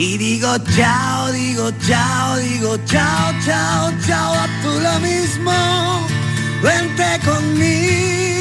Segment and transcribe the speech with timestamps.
[0.00, 5.52] y digo chao, digo chao, digo chao, chao, chao, a tú lo mismo.
[6.62, 8.39] Vente conmigo,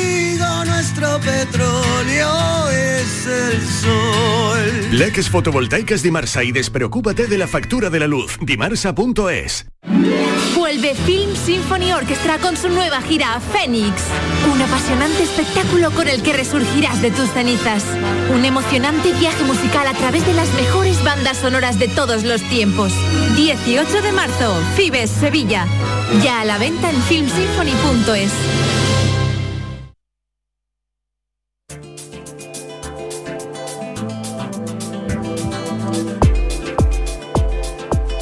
[0.80, 4.98] nuestro petróleo es el sol.
[4.98, 8.38] Leques fotovoltaicas Dimarsa y despreocúpate de la factura de la luz.
[8.40, 9.66] Dimarsa.es.
[10.56, 14.04] Vuelve Film Symphony Orchestra con su nueva gira Fénix.
[14.54, 17.84] Un apasionante espectáculo con el que resurgirás de tus cenizas.
[18.34, 22.94] Un emocionante viaje musical a través de las mejores bandas sonoras de todos los tiempos.
[23.36, 25.68] 18 de marzo, Fibes, Sevilla.
[26.24, 28.79] Ya a la venta en filmsymphony.es.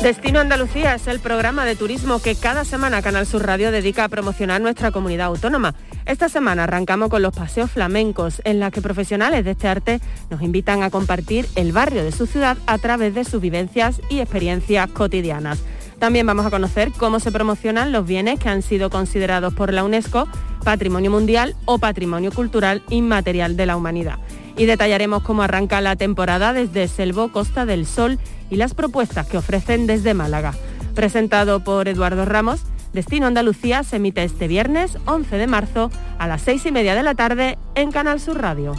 [0.02, 4.10] Destino Andalucía es el programa de turismo que cada semana Canal Sur Radio dedica a
[4.10, 5.74] promocionar nuestra comunidad autónoma.
[6.06, 10.44] Esta semana arrancamos con los paseos flamencos, en la que profesionales de este arte nos
[10.44, 14.88] invitan a compartir el barrio de su ciudad a través de sus vivencias y experiencias
[14.92, 15.64] cotidianas.
[15.98, 19.84] También vamos a conocer cómo se promocionan los bienes que han sido considerados por la
[19.84, 20.28] UNESCO
[20.64, 24.20] Patrimonio Mundial o Patrimonio Cultural Inmaterial de la Humanidad.
[24.58, 28.20] Y detallaremos cómo arranca la temporada desde Selvo Costa del Sol
[28.50, 30.54] y las propuestas que ofrecen desde Málaga.
[30.96, 32.62] Presentado por Eduardo Ramos,
[32.94, 37.04] Destino Andalucía se emite este viernes 11 de marzo a las 6 y media de
[37.04, 38.74] la tarde en Canal Sur Radio.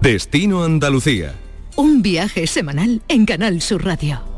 [0.00, 1.34] Destino Andalucía.
[1.76, 4.37] Un viaje semanal en Canal Sur Radio.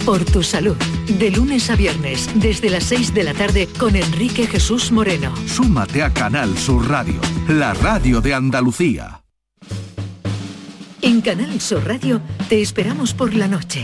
[0.03, 0.77] Por tu salud,
[1.19, 5.31] de lunes a viernes, desde las 6 de la tarde con Enrique Jesús Moreno.
[5.45, 9.21] Súmate a Canal Sur Radio, la radio de Andalucía.
[11.03, 12.19] En Canal Sur Radio
[12.49, 13.83] te esperamos por la noche.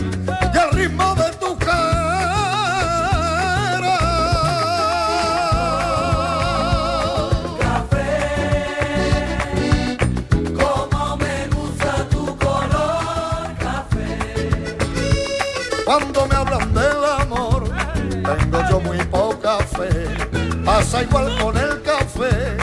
[21.03, 22.57] igual con el café.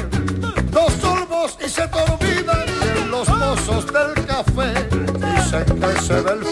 [0.71, 4.73] Dos sorbos y se te olvidan los mozos del café.
[4.91, 6.48] Dicen que se ve el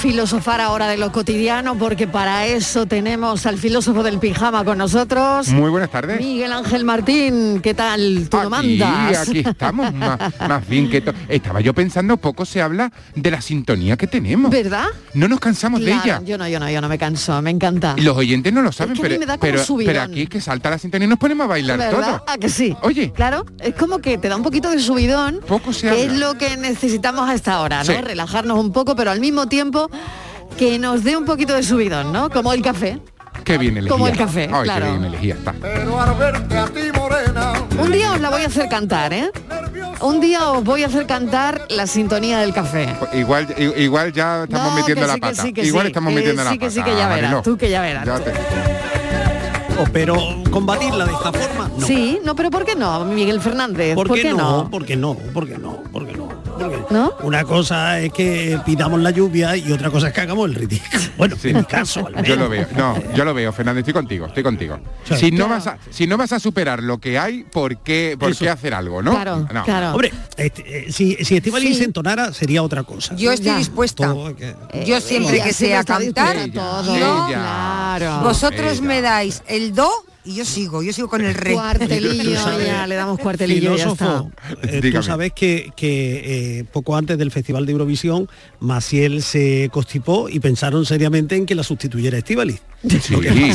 [0.00, 5.48] filosofar ahora de lo cotidiano porque para eso tenemos al filósofo del pijama con nosotros.
[5.48, 6.18] Muy buenas tardes.
[6.18, 8.26] Miguel Ángel Martín, ¿qué tal?
[8.30, 9.28] ¿Tú lo Y mandas?
[9.28, 10.18] aquí estamos, más,
[10.48, 14.50] más bien que Estaba yo pensando, poco se habla de la sintonía que tenemos.
[14.50, 14.86] ¿Verdad?
[15.12, 16.22] No nos cansamos Claro, de ella.
[16.24, 17.94] Yo no, yo no, yo no me canso, me encanta.
[17.98, 20.70] Y Los oyentes no lo saben, que mí pero, pero, pero aquí es que salta
[20.70, 22.22] la sintonía y nos ponemos a bailar ¿Verdad?
[22.22, 22.24] todo.
[22.26, 22.74] ¿A que sí?
[22.82, 23.12] Oye.
[23.12, 26.02] Claro, es como que te da un poquito de subidón, Poco se que habla.
[26.14, 27.84] es lo que necesitamos a esta hora, ¿no?
[27.84, 28.00] Sí.
[28.00, 29.89] Relajarnos un poco, pero al mismo tiempo
[30.58, 32.28] que nos dé un poquito de subidón, ¿no?
[32.30, 33.00] Como el café.
[33.44, 33.90] Qué bien elegía.
[33.92, 34.84] Como el café, Ay, claro.
[34.86, 35.54] qué bien elegía está.
[35.60, 39.30] Pero al verte a ti morena, Un día os la voy a hacer cantar, ¿eh?
[40.02, 42.94] Un día os voy a hacer cantar la sintonía del café.
[43.12, 45.42] Igual, igual ya estamos No, metiendo que la sí, que pata.
[45.42, 46.66] sí, que igual sí, estamos que metiendo la sí, pata.
[46.68, 48.06] que sí, que ya verás, tú que ya verás.
[48.06, 48.32] Ya te-
[49.92, 50.14] Pero
[50.50, 51.86] combatirla de esta forma, no.
[51.86, 53.94] Sí, no, pero ¿por qué no, Miguel Fernández?
[53.94, 54.36] ¿Por, qué, no?
[54.64, 54.70] no?
[54.70, 55.14] ¿Por qué no?
[55.14, 55.82] ¿Por qué no?
[55.90, 56.19] ¿Por qué no?
[56.60, 57.12] ¿Por qué ¿No?
[57.22, 61.00] Una cosa es que pidamos la lluvia y otra cosa es que hagamos el ridículo.
[61.20, 62.28] Bueno, en mi caso, al menos.
[62.28, 64.78] Yo lo veo, no, yo lo veo, Fernando, estoy contigo, estoy contigo.
[65.04, 65.16] Sí.
[65.16, 65.50] Si no Claro.
[65.50, 68.72] vas a, si no vas a superar lo que hay, ¿por qué, por qué hacer
[68.72, 69.12] algo, no?
[69.22, 69.92] No.
[69.92, 71.74] Hombre, este, eh, si, si Estivaliz Sí.
[71.76, 73.14] se entonara, sería otra cosa.
[73.16, 74.06] Yo estoy dispuesta.
[74.06, 74.54] Todo que-
[74.86, 77.26] Yo siempre ella que sea cantar, dispuesta todo.
[77.26, 78.20] Claro.
[78.22, 78.82] vosotros Ella.
[78.82, 79.90] me dais el do
[80.30, 81.52] y yo sigo, yo sigo con el re.
[81.54, 82.32] Cuartelillo,
[82.64, 83.94] ya, le damos cuartelillo y ya está.
[83.96, 84.30] Filósofo,
[84.62, 88.28] eh, tú sabes que, que, eh, poco antes del Festival de Eurovisión,
[88.60, 92.62] Maciel se constipó y pensaron seriamente en que la sustituyera Estivaliz.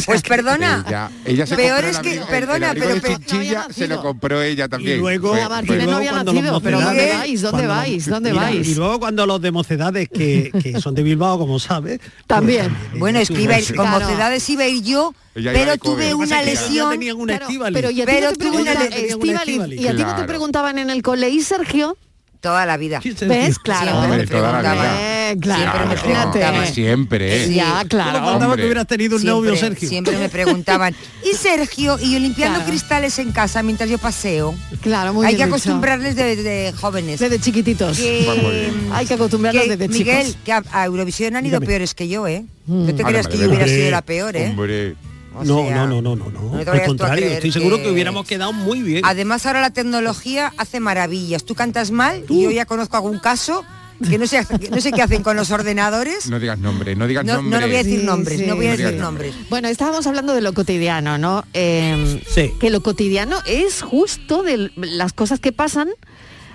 [0.06, 0.84] Pues perdona.
[0.88, 4.98] Ella, ella se Peor es que- perdona, el pero- pero- se lo compró ella también.
[4.98, 7.42] Y luego, nacido, pero ¿dónde vais?
[7.42, 8.06] ¿Dónde vais?
[8.06, 8.68] ¿Dónde Mira, vais?
[8.68, 12.76] Y luego cuando los de mocedades que, que son de Bilbao, como sabes, También.
[12.98, 16.48] Bueno, es que iba con mocedades iba a ir yo, Ella pero tuve una es
[16.48, 16.90] que ya lesión.
[16.92, 17.76] tenían una Claro, Estíbaliz.
[17.76, 19.98] pero y a ti Pero no te tuve una preguntan, le- Estíbaliz, y a ti
[19.98, 20.28] no te Claro.
[20.28, 21.98] preguntaban en el cole, ¿y Sergio?
[22.42, 23.02] Toda la vida.
[23.04, 23.58] ¿Ves?
[23.58, 24.00] Claro.
[24.06, 24.72] Siempre toda la vida.
[24.72, 24.98] preguntaban.
[25.02, 26.40] Eh, claro, Siempre me imagínate.
[26.40, 26.74] preguntaban.
[26.76, 27.46] Siempre.
[27.48, 27.56] Sí.
[27.56, 28.12] Ya, claro.
[28.12, 28.62] ¿Cómo faltaba Hombre.
[28.62, 29.90] que hubieras tenido un Siempre, novio, Sergio?
[29.90, 30.96] Siempre me preguntaban.
[31.24, 31.98] ¿Y Sergio?
[32.00, 32.70] Y yo limpiando Claro.
[32.70, 34.54] cristales en casa mientras yo paseo.
[34.82, 35.56] Claro, muy Hay bien que dicho.
[35.56, 37.20] acostumbrarles de, de jóvenes.
[37.20, 37.98] Desde chiquititos.
[37.98, 38.90] Que- bien.
[38.94, 40.42] Hay que acostumbrarlos que, desde Miguel, chicos.
[40.46, 41.66] que a, a Eurovisión han ido Dígame.
[41.66, 42.46] peores que yo, ¿eh?
[42.68, 42.86] Mm.
[42.86, 44.50] No te Ahora creas que yo hubiera sido la peor, ¿eh?
[44.52, 44.96] Hombre.
[45.38, 46.72] O No, sea, no, no, no, no, no.
[46.72, 49.02] Al contrario, estoy seguro que- que hubiéramos quedado muy bien.
[49.06, 51.44] Además ahora la tecnología hace maravillas.
[51.44, 53.64] Tú cantas mal y yo ya conozco algún caso
[54.10, 56.30] que no sé, que no sé qué hacen con los ordenadores.
[56.30, 57.52] No digas nombre, no digas No, nombre.
[57.52, 59.34] no, no voy a decir nombres, sí, no voy a decir nombres.
[59.50, 61.46] Bueno, estábamos hablando de lo cotidiano, ¿no?
[61.54, 62.52] Eh, Sí.
[62.60, 65.90] Que lo cotidiano es justo de las cosas que pasan.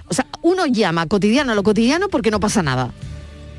[0.08, 2.92] O sea, uno llama cotidiano a lo cotidiano porque no pasa nada,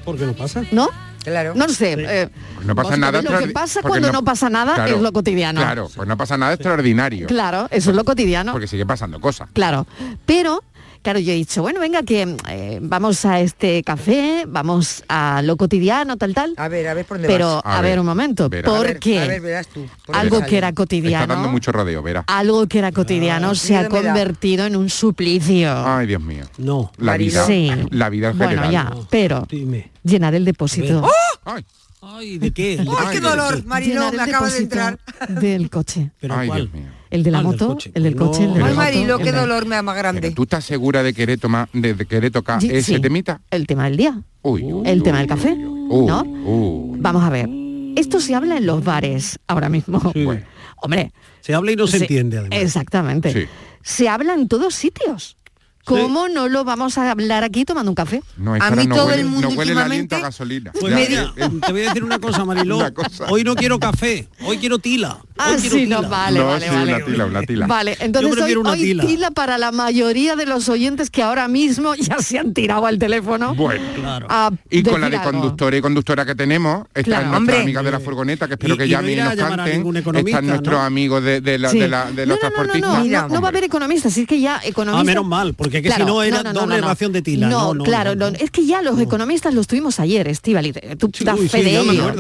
[0.06, 0.64] ¿Por qué no pasa?
[0.72, 0.90] ¿no?
[1.24, 1.54] Claro.
[1.56, 1.96] No lo sé.
[2.00, 5.14] eh, Pues no pasa nada Lo que pasa cuando no, pasa nada Claro, es lo
[5.14, 5.62] cotidiano.
[5.62, 7.28] Claro, pues no pasa nada extraordinario.
[7.28, 8.52] Claro, eso es lo cotidiano.
[8.52, 9.50] Porque sigue pasando cosas.
[9.54, 9.86] Claro.
[10.26, 10.64] Pero,
[11.02, 15.58] claro, yo he dicho, bueno, venga, que eh, vamos a este café, vamos a lo
[15.58, 16.54] cotidiano, tal, tal.
[16.58, 17.66] A ver, a ver por dónde Pero, vas.
[17.66, 18.72] a, A ver, ver, un momento, verás.
[18.74, 19.86] A ver, porque a ver, verás tú.
[20.06, 22.24] por algo que era Está dando cotidiano, mucho rodeo, verá.
[22.28, 25.72] algo que era cotidiano se ha convertido en un suplicio.
[25.88, 26.46] Ay, Dios mío.
[26.58, 26.92] No.
[26.98, 27.46] La vida.
[27.46, 27.72] Sí.
[27.90, 28.72] La vida en bueno, general.
[28.72, 29.92] ya, pero Dime.
[30.04, 31.08] llenar el depósito.
[31.46, 31.66] Ay,
[32.04, 32.78] Ay, ¿de qué?
[32.78, 33.64] ¿De ¡Ay, qué dolor!
[33.66, 35.00] Mariló, Llenar me acaba de entrar.
[35.30, 36.10] del coche.
[36.20, 36.62] ¿Pero ay, cuál?
[36.72, 36.92] Dios mío.
[37.12, 37.92] El de la Ah, el del moto, coche.
[37.94, 38.26] el del No.
[38.26, 40.32] coche, el de la Ay, moto, Marilo, qué dolor me da más Pero grande.
[40.32, 43.00] tú estás segura de querer tomar, de, de querer tocar Sí, ese sí.
[43.02, 43.42] temita.
[43.52, 44.20] El tema del día.
[44.42, 46.24] Uy, uy, El uy, tema del café, uy, ¿no?
[46.24, 46.98] uy.
[47.00, 47.48] Vamos a ver.
[47.96, 50.00] Esto se habla en los bares ahora mismo.
[50.14, 50.24] Sí.
[50.24, 50.46] Bueno.
[50.78, 51.12] Hombre.
[51.42, 52.60] Se habla y no se, se- entiende, además.
[52.60, 53.34] Exactamente.
[53.34, 53.46] Sí.
[53.84, 55.38] Se habla en todos sitios.
[55.86, 58.22] ¿Cómo no lo vamos a hablar aquí tomando un café?
[58.38, 60.72] No, A mí no todo huele, el mundo no huele el aliento a últimamente- gasolina.
[60.80, 62.78] Pues Ya, mira, eh, te voy a decir una cosa, Mariló.
[62.82, 63.26] Una cosa.
[63.30, 65.18] Hoy no quiero café, hoy quiero tila.
[65.38, 66.02] Ah, hoy quiero sí, tila.
[66.02, 66.94] no, vale, no, vale, sí, vale.
[66.96, 67.68] una tila, una tila.
[67.68, 69.06] Vale, entonces hoy, una hoy tila.
[69.06, 73.00] tila para la mayoría de los oyentes que ahora mismo ya se han tirado al
[73.00, 73.56] teléfono.
[73.56, 73.84] Bueno.
[73.96, 74.28] Claro.
[74.30, 75.32] a Y con la de algo.
[75.32, 77.32] conductora y conductora que tenemos, están Claro.
[77.40, 79.36] nuestras amigas de la furgoneta, que espero Y- que y no llamen y irá nos
[79.36, 79.98] canten.
[80.28, 80.82] Están nuestros ¿no?
[80.84, 82.82] amigos de, la- la- los no, no, no, transportistas.
[82.82, 85.02] no, no, no va a haber economistas, es que ya economistas...
[85.02, 87.48] Ah, menos mal, porque que si no era no, de tila.
[87.50, 90.74] No, claro, es que ya los economistas los tuvimos ayer, Estivali.
[90.76, 92.14] Eh, tú das fe de ello.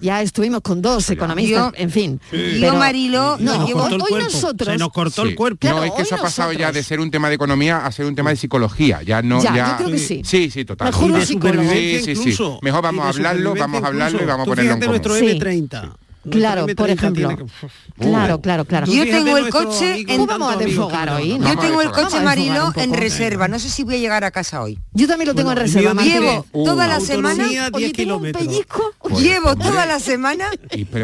[0.00, 2.20] Ya estuvimos con dos economistas, en fin.
[2.32, 4.68] Yo, Marilo, hoy nosotros...
[4.74, 5.68] Se nos cortó el cuerpo.
[5.68, 8.06] No, es que eso ha pasado ya de ser un tema de economía a ser
[8.06, 9.02] un tema de psicología.
[9.02, 9.42] Ya no...
[9.42, 10.22] Ya, yo creo que sí.
[10.24, 10.88] Sí, sí, total.
[10.88, 11.24] Mejor.
[11.24, 11.38] Sí,
[12.04, 12.36] sí, sí.
[12.62, 16.03] Mejor vamos a hablarlo, vamos a hablarlo y vamos a ponerlo en común.
[16.30, 17.36] Claro, por ejemplo.
[17.98, 18.86] Claro, claro, claro.
[18.86, 20.26] Yo tengo el coche en...
[22.76, 23.48] en reserva.
[23.48, 24.78] No sé si voy a llegar a casa hoy.
[24.92, 25.94] Yo también lo tengo en reserva.
[26.02, 27.46] Llevo pues, toda la semana...
[27.72, 28.92] Oye, tengo un pellizco.
[29.18, 30.46] Llevo toda la semana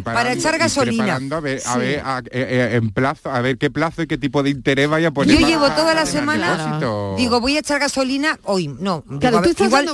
[0.02, 1.16] para echar gasolina.
[1.16, 4.42] a ver, a ver, eh, eh, en plazo, a ver qué plazo y qué tipo
[4.42, 5.38] de interés vaya a poner.
[5.38, 6.80] Yo llevo toda la semana...
[7.16, 8.68] Digo, voy a echar gasolina hoy.
[8.68, 9.04] No,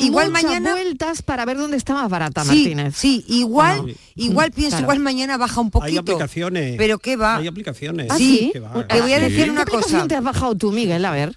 [0.01, 0.73] igual, mañana...
[0.73, 2.95] vueltas para ver dónde está más barata, Martínez.
[2.97, 5.91] Sí, igual, igual pienso, igual mañana baja un poquito.
[5.91, 6.77] Hay aplicaciones.
[6.77, 7.37] Pero ¿qué va?
[7.37, 8.09] Hay aplicaciones.
[8.11, 8.53] Ah, sí.
[8.53, 10.07] Te voy a decir una cosa.
[10.07, 11.05] te has bajado tú, Miguel?
[11.05, 11.37] A ver.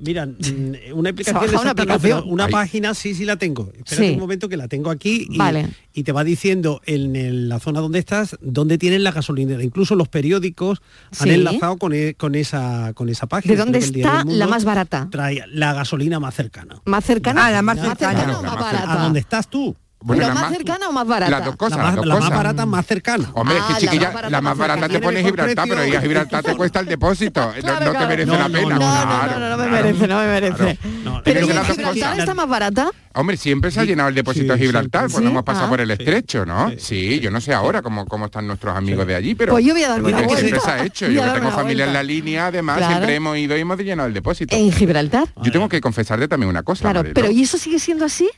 [0.00, 3.72] Mira, mm, una aplicación, una, una página sí, sí la tengo.
[3.76, 5.68] Espera un momento que la tengo aquí y, vale.
[5.92, 9.62] y te va diciendo en, la zona donde estás, dónde tienen la gasolinera.
[9.62, 10.80] Incluso los periódicos
[11.18, 13.54] han enlazado con, e, con, esa, con esa página.
[13.54, 15.08] ¿De dónde está la más barata?
[15.10, 16.80] Trae la gasolina más cercana.
[16.84, 18.40] Más cercana, ah, la más cercana.
[18.86, 19.76] A dónde estás tú.
[20.00, 21.30] Bueno, más, más, cercana o más barata?
[21.30, 21.78] Las dos cosas.
[21.78, 22.30] La más, las dos la cosas.
[22.30, 23.30] más barata más cercana.
[23.34, 25.68] Hombre, ah, es que ah, chiquilla, la más barata, la más barata te pone Gibraltar,
[25.68, 27.40] pero ir a Gibraltar te cuesta el depósito.
[27.46, 28.74] no, claro, no, te merece no, la pena.
[28.74, 30.78] No, claro, no, no, me merece, no me merece.
[31.24, 32.90] Pero ¿y Gibraltar está más barata?
[33.14, 35.90] Hombre, siempre se ha llenado el depósito de Gibraltar cuando pues hemos pasado por el
[35.90, 36.70] ah, estrecho, ¿no?
[36.78, 39.52] Sí, yo no sé ahora cómo, cómo están nuestros amigos de allí, pero...
[39.52, 40.36] Pues yo voy a dar una vuelta.
[40.36, 41.08] Siempre se ha hecho.
[41.08, 44.54] Yo tengo familia en la línea, además, siempre hemos ido y hemos llenado el depósito.
[44.54, 45.26] ¿En Gibraltar?
[45.42, 46.82] Yo tengo que confesarte también una cosa.
[46.82, 48.30] Claro, pero ¿y eso sigue siendo así?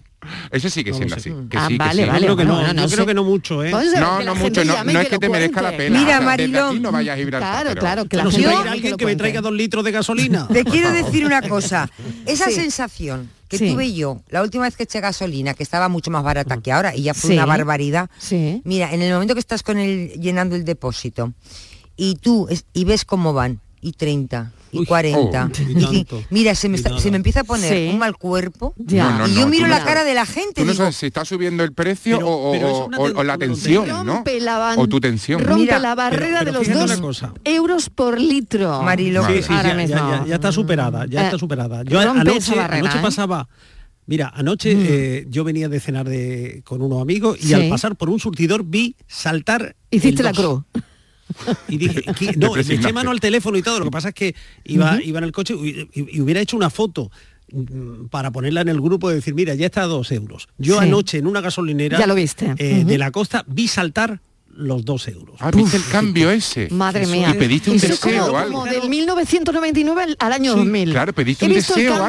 [0.50, 0.92] Eso sigue.
[0.92, 0.98] Mm.
[1.48, 2.36] Que ah, sí, que vale, vale.
[2.36, 3.70] Que no, no, creo que no mucho, ¿eh?
[3.70, 4.64] Pues no, no mucho.
[4.64, 5.98] No, no es que, te merezca la pena.
[5.98, 6.82] Mira, Marilón.
[6.82, 7.62] No vaya a Gibraltar.
[7.62, 8.04] Claro, claro.
[8.06, 10.46] Que la gente alguien que, me traiga dos litros de gasolina.
[10.48, 11.90] Te quiero decir una cosa.
[12.26, 16.22] Esa sensación que tuve yo la última vez que eché gasolina, que estaba mucho más
[16.22, 18.10] barata que ahora y ya fue una barbaridad.
[18.64, 21.32] Mira, en el momento que estás con el, llenando el depósito
[21.96, 25.50] y tú y ves cómo van y 30 y Uy, 40.
[25.68, 29.26] Y mira, se me, se me, empieza a poner un mal cuerpo ya.
[29.28, 30.60] Y yo miro la cara de la gente.
[30.60, 34.22] Tú no digo, si está subiendo el precio o, la tensión, ¿no?
[34.76, 35.40] O tu tensión.
[35.40, 38.82] Rompe la barrera de los 2 euros por litro.
[38.82, 40.24] Marilo, ahora ya.
[40.26, 41.82] Ya, está superada, ya está eh, superada.
[41.82, 43.02] Yo anoche, barrera, anoche ¿eh?
[43.02, 43.48] pasaba...
[44.06, 44.86] Mira, anoche mm.
[44.88, 48.64] eh, yo venía de cenar de, con unos amigos y al pasar por un surtidor
[48.64, 49.76] vi saltar...
[49.88, 50.62] Hiciste la cruz.
[51.68, 52.02] Y dije,
[52.36, 53.78] no, le eché mano al teléfono y todo.
[53.78, 54.34] Lo que pasa es que
[54.64, 57.10] iba, iba en el coche y, hubiera hecho una foto
[57.52, 60.48] mm, para ponerla en el grupo y decir, mira, ya está dos euros.
[60.58, 62.54] Yo anoche en una gasolinera ya lo viste.
[62.58, 64.20] Eh, de la costa vi saltar
[64.54, 65.36] los dos euros.
[65.40, 66.68] Ah, el cambio ese?
[66.70, 67.30] Madre mía.
[67.30, 68.44] Y pediste un deseo como.
[68.44, 70.90] Como del 1999 al año sí, 2000.
[70.90, 72.08] Claro, pediste un deseo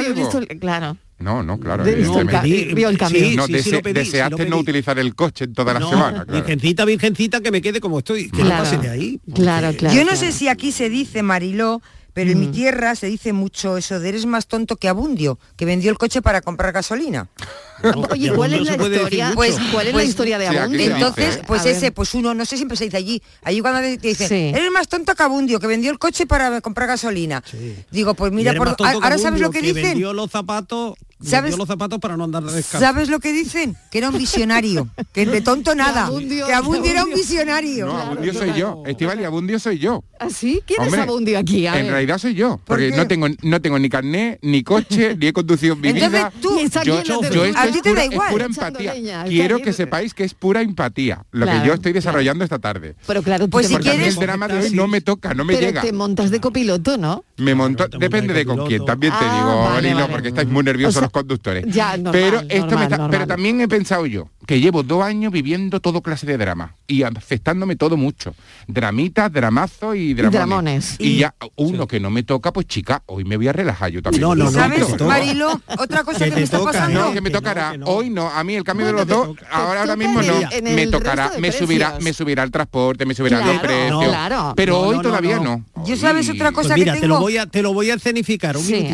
[0.59, 0.97] claro.
[1.21, 1.83] No, no, claro.
[1.83, 2.99] De, no, pedí, eh, vio el.
[2.99, 4.49] Sí, no, sí, dese, sí lo pedí, deseaste sí lo pedí.
[4.49, 6.25] no utilizar el coche toda la semana.
[6.25, 6.33] Claro.
[6.33, 9.19] Virgencita, virgencita, que me quede como estoy, que claro, no pase de ahí.
[9.33, 9.95] Claro, claro.
[9.95, 10.19] Yo no claro.
[10.19, 11.81] sé si aquí se dice, Mariló,
[12.13, 12.31] pero mm.
[12.31, 12.51] en mi mm.
[12.51, 16.21] tierra se dice mucho eso de eres más tonto que Abundio, que vendió el coche
[16.21, 17.29] para comprar gasolina.
[18.11, 19.31] Oye, pues, ¿cuál es la historia?
[19.33, 20.79] Pues, ¿cuál es pues, la historia de Abundio?
[20.79, 23.21] Sí, Entonces, dice, pues ese, pues uno, no sé, siempre se dice allí.
[23.43, 24.51] Allí cuando te dicen, sí.
[24.53, 27.43] eres más tonto que Abundio, que vendió el coche para comprar gasolina.
[27.49, 27.75] Sí.
[27.91, 29.83] Digo, pues mira, por, ahora sabes lo que, que dicen.
[29.83, 31.57] Vendió los zapatos ¿Sabes?
[31.57, 32.79] los zapatos para no andar descalzo.
[32.79, 33.75] ¿Sabes lo que dicen?
[33.91, 37.85] Que era un visionario, que de tonto nada, abundio, que Abundio, era un visionario.
[37.87, 40.03] No, Abundio soy yo, Estivali, Abundio soy yo.
[40.19, 40.61] ¿Ah, ¿Así?
[40.65, 41.67] ¿Quién es Abundio aquí?
[41.67, 45.33] En realidad soy yo, porque no tengo no tengo ni carné, ni coche, ni he
[45.33, 46.25] conducido en mi Entonces.
[46.41, 48.35] Tú, yo, yo, yo a ti te da igual.
[49.27, 52.95] Quiero que sepáis que es pura empatía lo que yo estoy desarrollando esta tarde.
[53.07, 55.81] Pero claro, pues si quieres el drama de hoy no me toca, no me llega.
[55.81, 56.41] te montas de ah.
[56.41, 57.23] copiloto, ¿no?
[57.37, 61.65] Me monto, depende de con quién, también te ah, digo, porque estáis muy nerviosos conductores.
[61.67, 65.01] Ya, normal, pero esto normal, me está, pero también he pensado yo, que llevo dos
[65.01, 68.35] años viviendo todo clase de drama y afectándome todo mucho.
[68.67, 70.97] Dramitas, dramazos y dramones.
[70.99, 74.01] Y, ya uno que no me toca, pues chica, hoy me voy a relajar yo
[74.01, 74.23] también.
[74.23, 75.61] No, ¿Sabes, Marilo?
[75.79, 77.13] Otra cosa que, me está pasando.
[77.85, 80.33] Hoy no, a mí el cambio de los dos, ahora, ahora mismo no.
[80.63, 85.39] Me tocará, me subirá, me subirá el transporte, me subirá claro, los Pero hoy todavía
[85.39, 85.63] no.
[85.85, 86.99] Yo sabes otra cosa pues que tengo...
[86.99, 88.85] te lo voy a te lo voy a escenificar, un sí,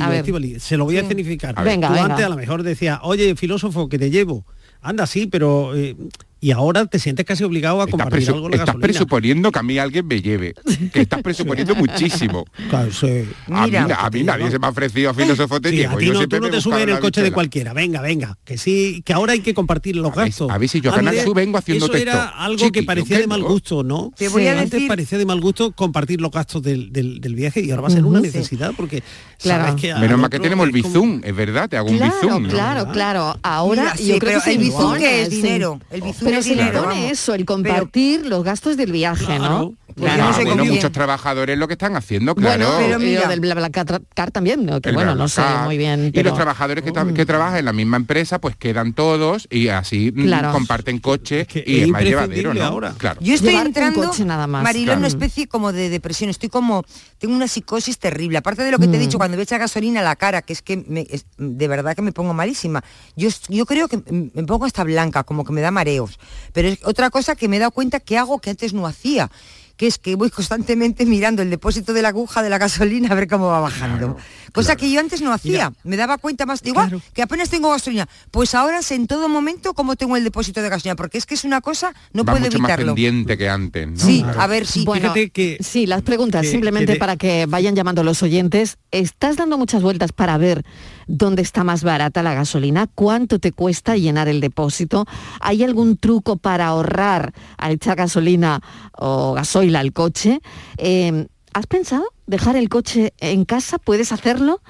[0.59, 1.55] se lo voy a escenificar.
[1.63, 4.45] Venga, Tú antes a lo mejor decía, "Oye, filósofo, que te llevo."
[4.81, 5.75] Anda, sí, pero...
[5.75, 5.95] eh,
[6.39, 8.81] y ahora te sientes casi obligado a presu- algo la estás gasolina.
[8.87, 10.53] presuponiendo que a mí alguien me lleve.
[10.93, 12.45] Que estás presuponiendo muchísimo.
[12.69, 13.23] Claro, sí.
[13.51, 13.95] A mí, Mira.
[13.99, 16.39] a mí nadie se me ha ofrecido a filósofo Sí, a ti Yo no, tú
[16.39, 17.73] no te subes en el coche de cualquiera.
[17.73, 18.37] Venga, venga.
[18.45, 20.49] Que sí, que ahora hay que compartir los gastos.
[20.51, 22.09] a ver si yo a Canal Antes Sur vengo haciendo Eso texto.
[22.11, 24.11] era algo Chiqui, que parecía de mal gusto, ¿no?
[24.15, 27.35] Te voy a Antes decir- parecía de mal gusto compartir los gastos del, del- del
[27.35, 29.03] viaje y ahora va a ser una necesidad porque
[29.39, 29.65] Claro.
[29.67, 32.43] sabes que Menos mal que tenemos el bizum, es verdad, te hago un bizum.
[32.43, 32.49] ¿no?
[32.49, 33.37] claro, claro.
[33.43, 35.79] Ahora yo creo que el bizum que es dinero.
[35.91, 39.73] El bizum Pero se le pone eso, el compartir los gastos del viaje, ¿no?
[39.95, 40.31] Claro.
[40.45, 42.71] Bueno, muchos trabajadores lo que están haciendo, claro.
[42.77, 44.79] Bueno, y lo del BlaBlaCar también, ¿no?
[44.79, 46.07] que El bueno, no sé muy bien.
[46.07, 49.47] Y pero- los trabajadores que, tra- que trabajan en la misma empresa, pues quedan todos
[49.49, 50.51] y así mm, Claro.
[50.51, 52.79] comparten coche y es más llevadero, ¿no?
[52.97, 53.19] Claro.
[53.21, 54.61] Yo estoy entrando, coche nada más.
[54.63, 55.23] Mariló, en una Claro.
[55.23, 56.29] especie como de depresión.
[56.29, 56.83] Estoy como,
[57.17, 58.37] tengo una psicosis terrible.
[58.37, 59.03] Aparte de lo que te he Mm.
[59.03, 61.95] dicho, cuando me echa gasolina a la cara, que es que me- es- de verdad
[61.95, 62.83] que me pongo malísima.
[63.15, 66.16] Yo, yo creo que me pongo hasta blanca, como que me da mareos.
[66.53, 69.31] Pero es otra cosa que me he dado cuenta que hago que antes no hacía
[69.77, 73.15] que es que voy constantemente mirando el depósito de la aguja de la gasolina a
[73.15, 74.17] ver cómo va bajando.
[74.53, 75.71] Cosa que yo antes no hacía.
[75.83, 78.07] Me daba cuenta más, digo, "Ah, que apenas tengo gasolina.
[78.31, 81.35] Pues ahora sé en todo momento cómo tengo el depósito de gasolina, porque es que
[81.35, 82.95] es una cosa, no Va puedo mucho más evitarlo.
[82.95, 83.87] pendiente que antes.
[83.87, 83.97] ¿no?
[83.97, 84.41] Sí, Claro.
[84.41, 84.83] a ver si.
[84.83, 85.13] Bueno,
[85.59, 88.77] sí, las preguntas, que- simplemente que de- para que vayan llamando los oyentes.
[88.91, 90.65] ¿Estás dando muchas vueltas para ver
[91.07, 92.87] dónde está más barata la gasolina?
[92.95, 95.05] ¿Cuánto te cuesta llenar el depósito?
[95.39, 98.61] ¿Hay algún truco para ahorrar al echar gasolina
[98.97, 100.39] o gasoil al coche?
[100.77, 103.79] Eh, ¿Has pensado dejar el coche en casa?
[103.79, 104.61] ¿Puedes hacerlo?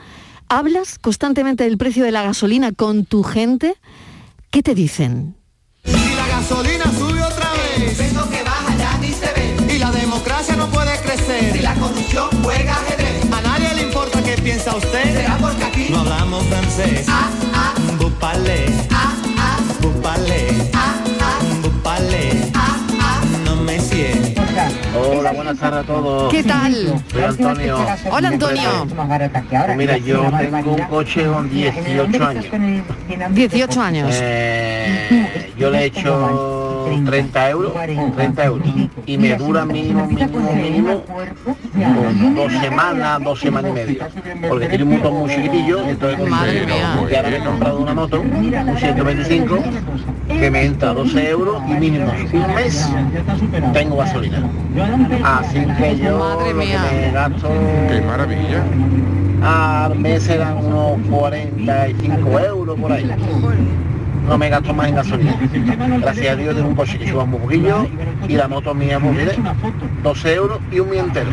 [0.50, 3.76] ¿Hablas constantemente del precio de la gasolina con tu gente?
[4.50, 5.36] ¿Qué te dicen?
[5.84, 9.76] Si la gasolina sube otra vez, el peso que baja ya ni se ve.
[9.76, 11.54] Y la democracia no puede crecer.
[11.54, 13.32] Si la corrupción juega ajedrez.
[13.34, 15.04] A nadie le importa qué piensa usted.
[15.14, 17.06] Será porque aquí no hablamos francés.
[17.10, 17.74] Ah, ah.
[18.00, 18.66] Bupale.
[18.92, 19.60] Ah, ah.
[19.82, 20.72] Bupale.
[20.74, 21.40] Ah, ah.
[21.62, 22.47] Bupale.
[24.98, 26.32] Hola, buenas tardes a todos.
[26.32, 26.74] ¿Qué tal?
[27.12, 27.78] Soy Antonio.
[28.10, 28.88] Hola, Antonio.
[29.66, 32.46] Pues mira, yo tengo un coche con 18 años.
[33.32, 34.10] 18 años.
[34.14, 37.74] Eh, yo le he hecho 30 euros,
[38.16, 38.68] 30 euros.
[39.06, 41.04] Y me dura mínimo, mínimo, mínimo
[42.36, 44.10] dos semanas, dos semanas y media.
[44.48, 47.00] Porque tiene un motor muy chiquitillo, entonces Madre mía.
[47.10, 49.60] y ahora me he comprado una moto, un 125,
[50.28, 52.90] que me entra 12 euros y mínimo un mes
[53.74, 54.44] tengo gasolina.
[55.24, 56.82] Así que yo Madre lo que mía.
[56.92, 57.50] me gasto
[57.90, 58.64] Qué maravilla.
[59.86, 63.10] al mes serán unos 45 euros por ahí.
[64.28, 65.40] No me gasto más en gasolina.
[66.02, 67.88] Gracias a Dios tengo un coche que suba un poquillo
[68.28, 69.38] y la moto mía, mire,
[70.04, 71.30] 12 euros y un mes entero.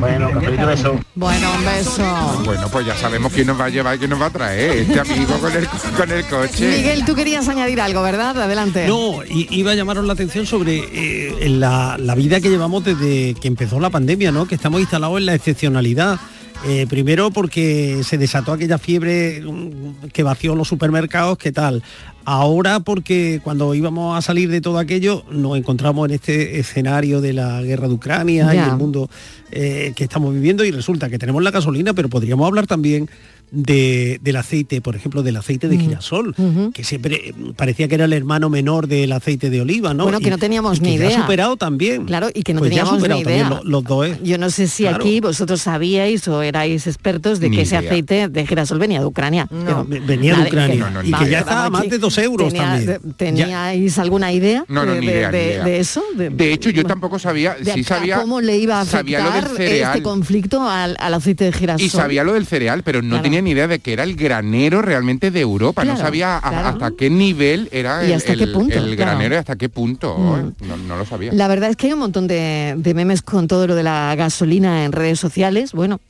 [0.00, 1.00] Bueno, cafelito de eso.
[1.14, 2.42] Bueno, un beso.
[2.44, 4.78] Bueno, pues ya sabemos quién nos va a llevar y quién nos va a traer.
[4.78, 6.76] Este amigo con el, con el coche.
[6.76, 8.40] Miguel, tú querías añadir algo, ¿verdad?
[8.40, 8.86] Adelante.
[8.88, 13.48] No, iba a llamaros la atención sobre eh, la, la vida que llevamos desde que
[13.48, 14.46] empezó la pandemia, ¿no?
[14.46, 16.18] Que estamos instalados en la excepcionalidad.
[16.66, 21.82] Eh, primero porque se desató aquella fiebre mm, que vació los supermercados, ¿qué tal?
[22.24, 27.34] Ahora porque cuando íbamos a salir de todo aquello nos encontramos en este escenario de
[27.34, 29.10] la guerra de Ucrania y el mundo
[29.50, 33.10] eh, que estamos viviendo y resulta que tenemos la gasolina, pero podríamos hablar también
[33.50, 36.34] de- del aceite, por ejemplo, del aceite de girasol,
[36.72, 40.04] que siempre eh, parecía que era el hermano menor del aceite de oliva, ¿no?
[40.04, 41.18] Bueno, que Y- no teníamos y que ni ya idea.
[41.18, 42.04] ha superado también.
[42.06, 43.60] Claro, y que no Pues ya ha teníamos superado ni idea.
[43.64, 44.18] los dos, ¿eh?
[44.22, 44.96] Yo no sé si Claro.
[44.98, 49.06] aquí vosotros sabíais o erais expertos de Ni que ese aceite de girasol venía de
[49.06, 49.46] Ucrania.
[49.50, 50.90] Ve- venía de Ucrania.
[50.90, 53.14] No, no, y que ya está a más de dos euros tenía- también.
[53.16, 55.64] ¿Teníais alguna idea, No, no, de, ni de- idea, ni de- idea.
[55.64, 56.02] de eso?
[56.16, 59.50] De, De hecho, yo tampoco sabía, de sí acá sabía, cómo le iba a afectar
[59.58, 61.84] este conflicto al, al aceite de girasol.
[61.86, 63.22] Y sabía lo del cereal, pero no Claro.
[63.34, 65.84] Tenía ni idea de que era el granero realmente de Europa.
[65.84, 66.68] no Claro, sabía a- claro.
[66.68, 69.10] hasta qué nivel era Y el, hasta qué el- punto, el claro.
[69.12, 70.16] granero y hasta qué punto.
[70.16, 70.66] Mm.
[70.66, 71.32] No, no lo sabía.
[71.32, 74.14] La verdad es que hay un montón de, de memes con todo lo de la
[74.16, 75.72] gasolina en redes sociales.
[75.72, 76.00] Bueno,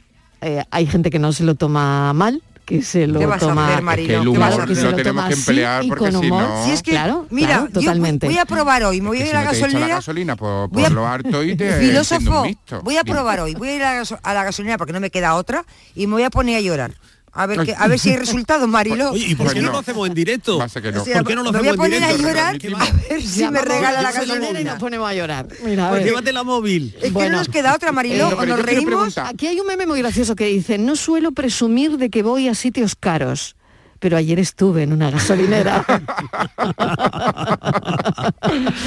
[0.41, 3.47] eh, hay gente que no se lo toma mal, que se lo ¿Qué vas a
[3.49, 3.69] toma...
[3.73, 4.07] hacer, Marilo?
[4.07, 4.85] Es que el ¿Qué vas a humor hacer?
[4.85, 6.43] lo lo tenemos que emplear porque si humor.
[6.43, 6.65] no...
[6.65, 8.27] Si es que, Claro, mira, claro, yo voy- totalmente.
[8.27, 9.67] voy a probar hoy, me voy que a ir si a la no echa la
[9.69, 9.95] gasolina.
[9.97, 12.47] gasolina por, Voy por a- lo harto y te Filósofo,
[12.83, 15.35] voy a probar hoy, voy a ir a a la gasolina porque no me queda
[15.35, 16.93] otra y me voy a poner a llorar.
[17.37, 19.11] A ver, que, a ver si hay resultados, Marilo.
[19.11, 19.67] Oye, ¿y por qué Bueno.
[19.69, 20.59] no lo hacemos en directo?
[20.81, 21.03] Que no.
[21.03, 22.29] O sea, ¿Por qué no lo me voy a hacemos en poner a directo?
[22.29, 24.71] llorar a ver si me regala la gasolinera y gasolina.
[24.73, 25.49] nos ponemos a llorar.
[25.65, 26.11] Mira, a Pues ver.
[26.11, 26.95] llévate la móvil.
[27.03, 29.19] Es que no nos queda otra, Mariló, Eh, o nos reímos.
[29.19, 32.55] Aquí hay un meme muy gracioso que dice, no suelo presumir de que voy a
[32.55, 33.57] sitios caros,
[33.99, 35.85] pero ayer estuve en una gasolinera.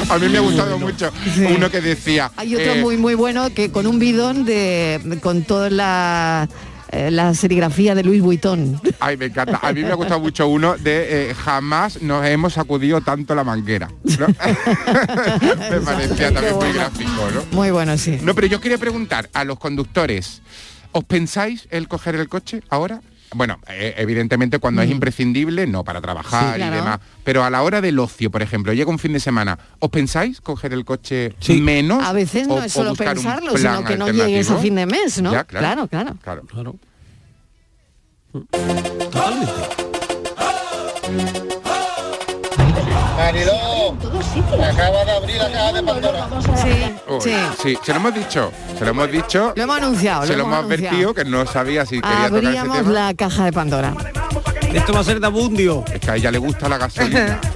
[0.10, 1.12] A mí me ha gustado mucho
[1.56, 2.32] uno que decía...
[2.38, 6.54] hay otro eh, muy muy bueno que con un bidón de con toda la eh,
[7.12, 8.80] la serigrafía de Louis Vuitton.
[9.00, 9.60] Ay, me encanta.
[9.62, 13.44] A mí me ha gustado mucho uno de eh, jamás nos hemos sacudido tanto la
[13.44, 13.90] manguera.
[14.20, 14.28] ¿no?
[15.72, 17.44] me parecía también muy gráfico, ¿no?
[17.52, 18.18] Muy bueno, sí.
[18.22, 20.42] No, pero yo quería preguntar a los conductores,
[20.92, 23.02] ¿os pensáis el coger el coche ahora?
[23.36, 26.52] Bueno, eh, evidentemente cuando es imprescindible, no para trabajar Mm.
[26.54, 26.76] Sí, claro.
[26.76, 27.00] y demás.
[27.26, 30.40] Pero a la hora del ocio, por ejemplo, llega un fin de semana, ¿os pensáis
[30.40, 31.60] coger el coche Sí.
[31.60, 32.02] menos?
[32.06, 34.60] A veces no o- es solo pensarlo, sino que no a alternativo?
[34.60, 35.34] fin de mes, ¿no?
[35.34, 35.88] Ya, claro.
[35.90, 36.44] claro, claro.
[36.54, 36.76] Claro.
[38.46, 39.54] Totalmente.
[43.18, 43.98] Mariló,
[44.64, 46.28] acaba de abrir la caja de Pandora.
[47.08, 47.32] Uy, Sí.
[47.62, 49.54] sí, se lo hemos dicho, se lo hemos dicho.
[49.56, 52.48] Lo hemos anunciado, Se lo hemos hemos advertido que no sabía si quería tocar ese
[52.48, 52.92] Abríamos tema.
[52.92, 53.94] la caja de Pandora.
[54.74, 55.84] Esto va a ser de abundio.
[55.94, 57.40] Es que a ella le gusta la gasolina.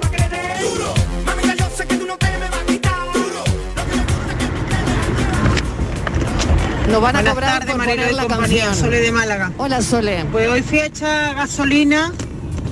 [6.91, 8.75] Nos van a Buenas cobrar tardes, por poner y la compañía, canción.
[8.75, 9.51] Sole de Málaga.
[9.57, 10.25] Hola, Sole.
[10.29, 12.11] Pues hoy fui a echar gasolina,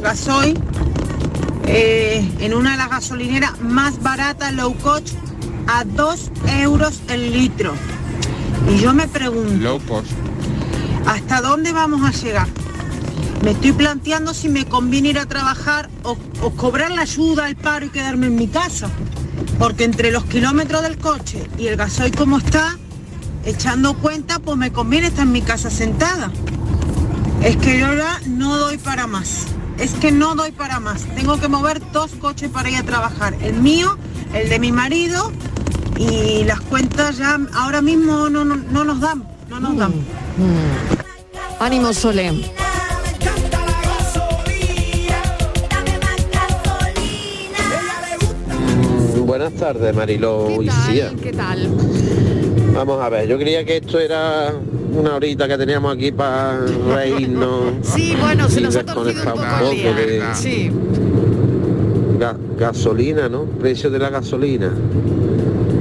[0.02, 0.60] gasoil,
[1.68, 5.16] eh, en una de las gasolineras más baratas, low cost,
[5.68, 7.74] a 2 euros el litro.
[8.70, 10.12] Y yo me pregunto, Low cost.
[11.06, 12.48] ¿hasta dónde vamos a llegar?
[13.42, 17.56] Me estoy planteando si me conviene ir a trabajar o, o cobrar la ayuda, el
[17.56, 18.90] paro y quedarme en mi casa.
[19.58, 22.78] Porque entre los kilómetros del coche y el gasoil como está,
[23.46, 26.32] echando cuenta, pues me conviene estar en mi casa sentada.
[27.44, 29.48] Es que yo ya no doy para más.
[29.78, 31.04] Es que no doy para más.
[31.16, 33.34] Tengo que mover dos coches para ir a trabajar.
[33.42, 33.98] El mío,
[34.34, 35.32] el de mi marido
[35.98, 39.24] y las cuentas ya ahora mismo no, no, no nos dan.
[39.50, 39.94] No nos dan.
[41.60, 42.32] Ánimo, Sole.
[42.32, 42.42] Mm,
[49.26, 50.70] Buenas tardes, Mariló y.
[51.22, 51.70] ¿Qué tal?
[52.80, 54.54] Vamos a ver, yo creía que esto era
[54.98, 56.62] una horita que teníamos aquí para
[56.96, 57.74] reírnos.
[57.82, 59.94] Sí, bueno, se nos ha torcido un poco el día.
[59.94, 60.72] de Sí.
[62.18, 63.44] ga- gasolina, ¿no?
[63.44, 64.72] Precio de la gasolina.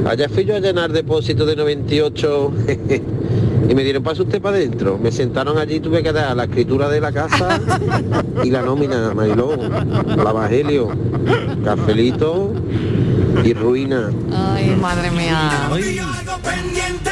[0.06, 2.52] Allá fui yo a llenar depósito de 98
[3.68, 4.98] y me dieron paso usted para adentro.
[5.00, 7.60] Me sentaron allí y tuve que dar la escritura de la casa
[8.42, 9.52] y la nómina, Mariló,
[10.16, 10.88] la Evangelio,
[11.64, 12.54] cafelito
[13.44, 14.10] y ruina.
[14.54, 15.68] Ay, madre mía.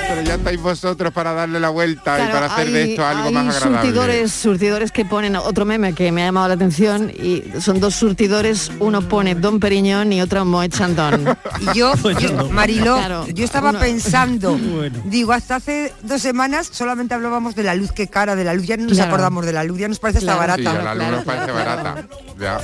[0.09, 3.35] Pero ya estáis vosotros para darle la vuelta y para hacer de esto algo hay
[3.35, 3.81] más agradable.
[3.83, 7.95] surtidores, surtidores que ponen otro meme que me ha llamado la atención y son dos
[7.97, 11.37] surtidores, uno pone Don Periñón y otro Moet Chandon.
[11.61, 14.59] Y yo, yo- Mariló, Claro, yo estaba uno- pensando,
[15.05, 18.67] digo, hasta hace dos semanas solamente hablábamos de la luz, qué cara de la luz,
[18.67, 19.09] ya no nos Claro.
[19.11, 20.62] acordamos de la luz, ya nos parece hasta Sí, barata.
[20.62, 22.07] ya la luz nos parece barata.
[22.39, 22.61] Ya,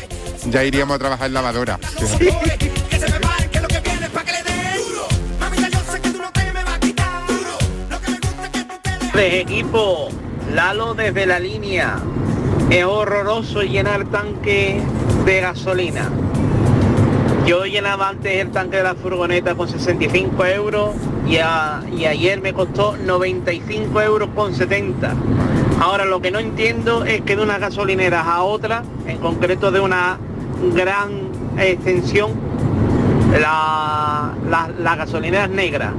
[0.49, 1.79] ya iríamos a trabajar en lavadora.
[9.15, 10.09] De equipo,
[10.55, 11.97] Lalo desde la línea.
[12.71, 14.81] Es horroroso llenar tanque
[15.25, 16.09] de gasolina.
[17.47, 20.91] Yo llenaba antes el tanque de la furgoneta con 65 euros
[21.27, 21.37] y
[22.05, 25.13] ayer me costó 95 euros con 70.
[25.81, 29.81] Ahora lo que no entiendo es que de unas gasolineras a otra, en concreto de
[29.81, 30.19] una
[30.75, 31.11] gran
[31.59, 32.31] extensión,
[33.41, 35.93] la- la- las gasolineras negras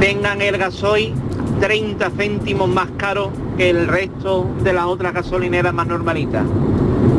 [0.00, 1.14] tengan el gasoil
[1.60, 6.44] 30 céntimos más caro que el resto de las otras gasolineras más normalitas.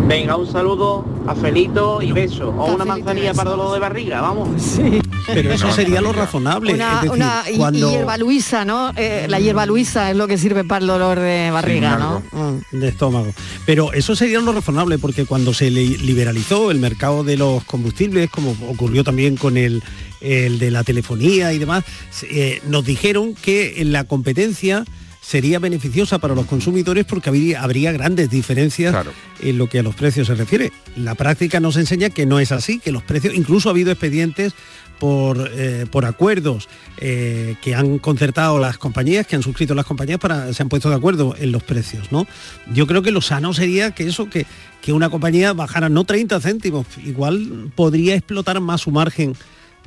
[0.07, 2.49] Venga, un saludo a Felito y beso.
[2.49, 4.49] O una manzanilla para dolor de barriga, vamos.
[4.61, 4.99] Sí.
[5.31, 6.73] Pero eso sería lo razonable.
[6.73, 7.91] Una, es decir, una y- y cuando...
[7.91, 8.91] hierba luisa, ¿no?
[8.95, 12.23] Eh, la hierba luisa es lo que sirve para el dolor de barriga, ¿no?
[12.31, 12.79] Mm.
[12.79, 13.27] de estómago.
[13.67, 18.31] Pero eso sería lo razonable porque cuando se li- liberalizó el mercado de los combustibles,
[18.31, 19.83] como ocurrió también con el,
[20.21, 21.83] el de la telefonía y demás,
[22.23, 24.85] eh, nos dijeron que en la competencia
[25.21, 28.95] sería beneficiosa para los consumidores porque habría, habría grandes diferencias
[29.41, 30.71] en lo que a los precios se refiere.
[30.95, 34.53] La práctica nos enseña que no es así, que los precios, incluso ha habido expedientes
[34.97, 40.19] por, eh, por acuerdos eh, que han concertado las compañías, que han suscrito las compañías
[40.19, 42.27] para se han puesto de acuerdo en los precios, ¿no?
[42.73, 44.45] Yo creo que lo sano sería que eso, que,
[44.81, 49.35] que una compañía bajara no 30 céntimos, igual podría explotar más su margen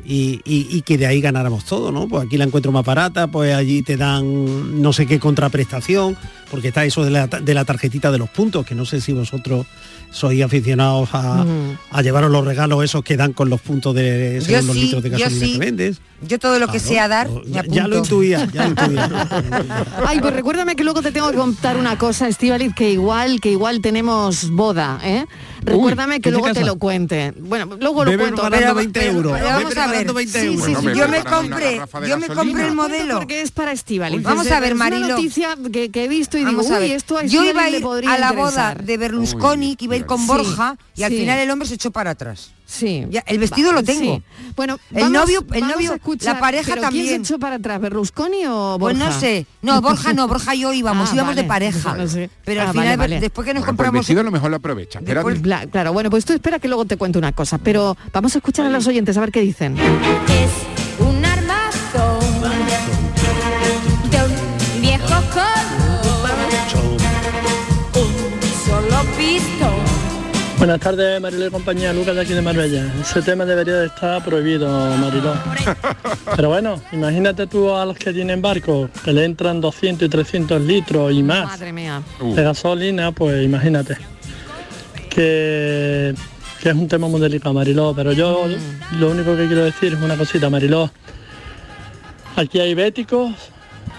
[0.05, 2.09] y, y- que de ahí ganáramos todo, ¿no?
[2.09, 6.17] Pues aquí la encuentro más barata, pues allí te dan no sé qué contraprestación,
[6.53, 9.15] porque está eso de la, de la tarjetita de los puntos, que no sé si
[9.15, 9.67] vosotros
[10.11, 11.47] sois aficionados a,
[11.91, 14.83] a llevaros los regalos esos que dan con los puntos de Yo según los sí,
[14.83, 15.53] litros de gasolina sí.
[15.55, 16.01] que vendes.
[16.21, 19.29] Yo todo lo que Claro, sea dar, me Ya, ya lo intuía, ya lo intuía.
[20.07, 23.51] Ay, pues recuérdame que luego te tengo que contar una cosa, Estivaliz, que igual, que
[23.51, 25.25] igual tenemos boda, ¿eh?
[25.65, 27.33] Recuérdame que ¿en qué luego te lo cuente.
[27.41, 28.43] Bueno, luego lo cuento.
[28.43, 30.83] preparando 20 euros, Pero vamos a ver, preparando 20 sí, euros.
[30.83, 33.19] Bueno, yo me compré, yo me compré el modelo.
[33.19, 34.23] Porque es para Estivaliz.
[34.23, 35.09] Vamos a ver, Es una Marilo.
[35.09, 37.63] noticia que, que he visto y Vamos digo, a uy, ver, esto a yo iba
[37.63, 38.85] a ir a la boda interesar.
[38.85, 41.19] de Berlusconi, que iba a ir con Sí, Borja, y al sí.
[41.19, 42.53] final el hombre se echó para atrás.
[42.65, 43.05] Sí.
[43.11, 44.17] Ya, el vestido Va- lo tengo.
[44.17, 44.23] sí.
[44.57, 47.07] Bueno, el vamos- novio, el vamos novio, a escuchar, la pareja pero también.
[47.07, 48.79] ¿Quién se echó para atrás, Berlusconi o Borja?
[48.79, 49.47] Pues no sé.
[49.61, 51.95] No, Borja no, Borja y yo íbamos, Ah, íbamos de pareja.
[51.97, 52.31] No sé.
[52.47, 53.21] Pero Ah, al final, vale, vale.
[53.21, 55.01] después que nos Bueno, pues el compramos vestido a lo mejor lo aprovecha.
[55.71, 58.65] Claro, bueno, pues tú espera que luego te cuento una cosa, pero vamos a escuchar
[58.67, 59.77] a los oyentes a ver qué dicen.
[70.63, 72.87] Buenas tardes, Mariló y compañía, Lucas de aquí de Marbella.
[73.01, 75.35] Ese tema debería de estar prohibido, Mariló.
[76.37, 80.63] Pero bueno, imagínate tú a los que tienen barcos, que le entran 200 y 300
[80.63, 82.01] litros y más Madre mía.
[82.21, 83.97] de gasolina, pues imagínate.
[85.11, 86.15] Que,
[86.63, 87.93] que es un tema muy delicado, Mariló.
[87.97, 88.47] Pero yo
[89.01, 90.93] lo único que quiero decir es una cosita, Mariló.
[92.37, 93.33] Aquí hay béticos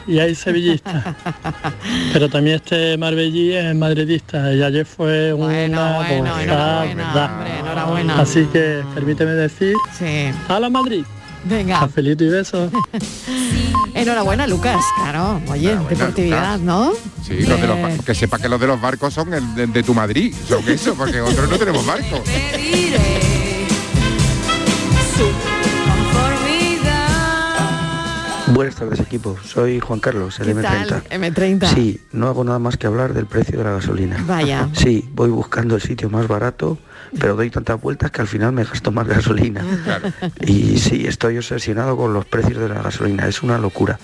[0.08, 1.04] y hay sevillistas.
[2.13, 8.20] Pero también este Marbellí es madridista y ayer fue una gozada, ¿verdad?
[8.20, 9.74] Así que permíteme decir,
[10.48, 11.04] a la Madrid.
[11.46, 11.82] Venga.
[11.82, 12.72] Cafelito y besos.
[13.94, 14.78] Enhorabuena, Lucas.
[15.02, 16.94] Claro, oye, deportividad, ¿no?
[17.28, 19.68] Sí, los de los ba- que sepa que los de los barcos son el de,
[19.68, 22.22] de tu Madrid, son eso, porque otros no tenemos barcos.
[28.54, 30.88] Buenas tardes equipo, soy Juan Carlos, el ¿Qué M30.
[30.88, 31.04] tal?
[31.10, 31.74] M30.
[31.74, 34.24] Sí, no hago nada más que hablar del precio de la gasolina.
[34.28, 34.70] Vaya.
[34.74, 36.78] Sí, voy buscando el sitio más barato,
[37.20, 39.63] pero doy tantas vueltas que al final me gasto más gasolina.
[40.42, 43.98] Y sí, estoy obsesionado con los precios de la gasolina, es una locura.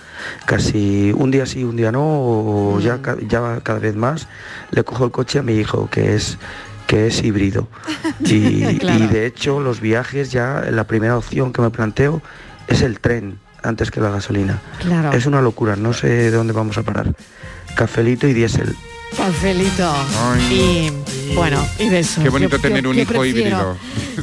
[0.46, 4.28] Casi un día sí, un día no, o ya, ca- ya cada vez más
[4.72, 6.38] le cojo el coche a mi hijo, que es
[6.88, 7.68] que es híbrido.
[8.22, 9.04] Y, Claro.
[9.04, 12.22] y de hecho los viajes ya, la primera opción que me planteo
[12.68, 14.62] es el tren antes que la gasolina.
[14.80, 15.12] Claro.
[15.14, 17.14] Es una locura, no sé de dónde vamos a parar.
[17.76, 18.76] Cafelito y diésel.
[19.16, 19.94] Cafelito.
[20.52, 20.92] Y
[21.34, 22.24] bueno, y besos.
[22.24, 23.78] Qué bonito Yo- tener yo- un hijo prefiero- híbrido.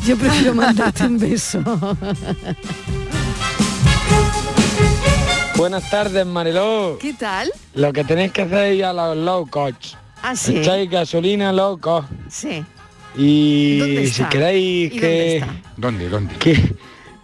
[0.07, 1.61] Yo prefiero mandarte un beso.
[5.57, 6.99] Buenas tardes, Mariló.
[7.01, 7.51] ¿Qué tal?
[7.75, 9.95] Lo que tenéis que hacer es ir a los low cost.
[10.23, 10.59] Ah, sí.
[10.59, 12.09] Echáis gasolina low cost.
[12.29, 12.63] Sí.
[13.17, 14.29] Y ¿Dónde si está?
[14.29, 15.45] queréis ¿Y que,
[15.79, 16.35] ¿Dónde, dónde?
[16.35, 16.75] que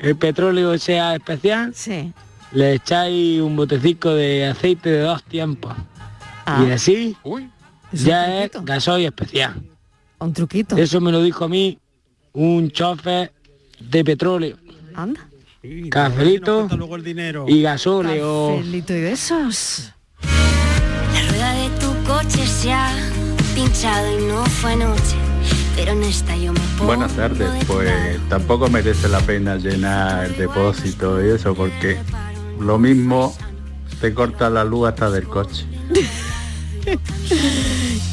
[0.03, 2.13] el petróleo sea especial, sí.
[2.53, 5.75] le echáis un botecico de aceite de dos tiempos.
[6.45, 6.65] Ah.
[6.69, 7.53] Y así Es un
[7.93, 9.55] ya es gasoil especial.
[10.19, 10.77] Un truquito.
[10.77, 11.79] Eso me lo dijo a mí
[12.33, 13.33] un chofer
[13.81, 14.57] de petróleo.
[14.95, 15.21] Anda.
[15.91, 17.45] Cafelito luego el dinero.
[17.49, 18.57] y gasóleo.
[18.57, 19.93] Cafelito y besos.
[20.23, 22.91] La rueda de tu coche se ha
[23.55, 25.17] pinchado y no fue anoche,
[25.77, 27.93] pero en esta yo me pongo Buenas tardes, pues
[28.29, 31.99] tampoco merece la pena llenar el depósito y eso porque
[32.59, 33.35] lo mismo
[34.01, 35.65] te corta la luz hasta del coche.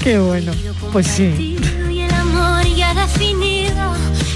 [0.04, 0.52] Qué bueno.
[0.92, 1.58] Pues sí.
[1.90, 3.94] y el amor ya definido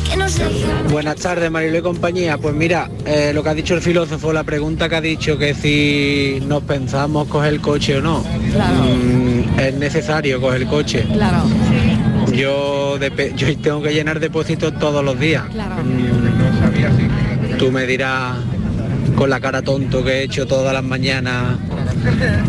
[0.10, 2.38] que nos deja Buenas tardes, Marilo y compañía.
[2.38, 5.54] Pues mira, eh, lo que ha dicho el filósofo, la pregunta que ha dicho que
[5.54, 8.20] si nos pensamos coger el coche o no.
[8.22, 11.06] Mm, es necesario coger el coche.
[11.14, 11.44] Claro.
[12.34, 12.98] Yo,
[13.62, 15.44] tengo que llenar depósitos todos los días.
[15.52, 15.76] Claro.
[15.84, 18.38] Mm, Tú me dirás
[19.16, 21.58] con la cara tonto que he hecho todas las mañanas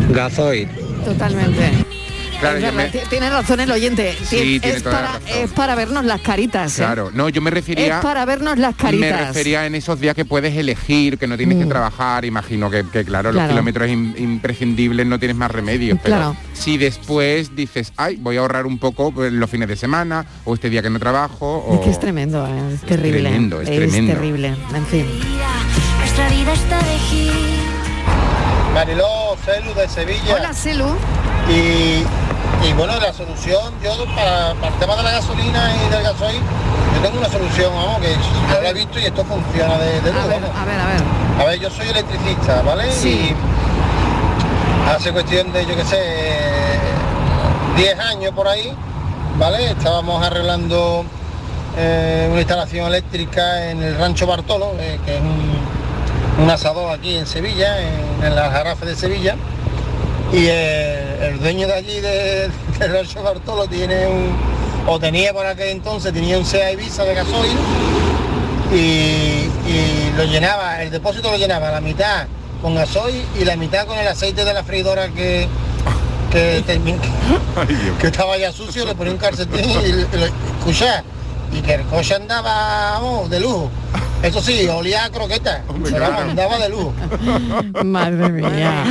[0.09, 0.67] gasoil.
[1.05, 1.94] Totalmente.
[2.39, 4.15] Claro, Es me- Tiene razón el oyente.
[4.23, 5.37] Sí, Ti- tiene es, toda la para, razón.
[5.43, 6.73] es para vernos las caritas.
[6.77, 6.81] ¿eh?
[6.83, 7.97] Claro, no, yo me refería...
[7.97, 9.27] Es para vernos las Me caritas.
[9.29, 13.03] refería en esos días que puedes elegir, que no tienes que trabajar, imagino que, que,
[13.05, 13.47] claro, los Mm.
[13.49, 16.37] Kilómetros im- imprescindibles no tienes más remedio, pero Claro.
[16.53, 20.53] si después dices, ay, voy a ahorrar un poco pues, los fines de semana, o
[20.55, 21.75] este día que no trabajo, o...
[21.75, 22.73] Es que es tremendo, ¿eh?
[22.73, 23.21] es terrible.
[23.21, 24.13] tremendo, es tremendo.
[24.13, 24.47] terrible.
[24.73, 25.05] En fin.
[25.99, 26.95] nuestra vida está de.
[28.73, 30.35] Mariló, Celu de Sevilla.
[30.35, 30.85] Hola, Celu.
[31.49, 32.03] Y,
[32.63, 36.41] y bueno, la solución, yo para, para el tema de la gasolina y del gasoil,
[36.95, 40.11] yo tengo una solución, vamos, que yo la he visto y esto funciona de, de
[40.11, 40.27] vamos.
[40.27, 41.03] A ver, a ver.
[41.39, 42.91] A ver, yo soy electricista, ¿vale?
[42.91, 43.35] Sí.
[44.85, 45.99] Y hace cuestión de, yo qué sé,
[47.77, 48.73] 10 años por ahí,
[49.37, 49.71] ¿vale?
[49.71, 51.05] Estábamos arreglando
[51.77, 57.15] eh, una instalación eléctrica en el Rancho Bartolo, eh, que es un, un asador aquí
[57.17, 59.35] en Sevilla, en, en las Jarafes de Sevilla.
[60.35, 64.35] Y el dueño de allí de- del Rancho Bartolo tiene un,
[64.85, 67.57] o tenía por aquel entonces, tenía un SEA Ibiza de gasoil
[68.73, 72.27] y, y lo llenaba, el depósito lo llenaba la mitad
[72.61, 75.47] con gasoil y la mitad con el aceite de la freidora que,
[76.31, 76.63] que,
[78.07, 80.25] estaba ya sucio, le ponía un calcetín y, lo-
[80.59, 81.03] escucha,
[81.51, 83.71] y que el coche andaba vamos, de lujo.
[84.23, 86.93] Eso sí, olía a croqueta, pero andaba de lujo.
[87.83, 88.83] Madre mía.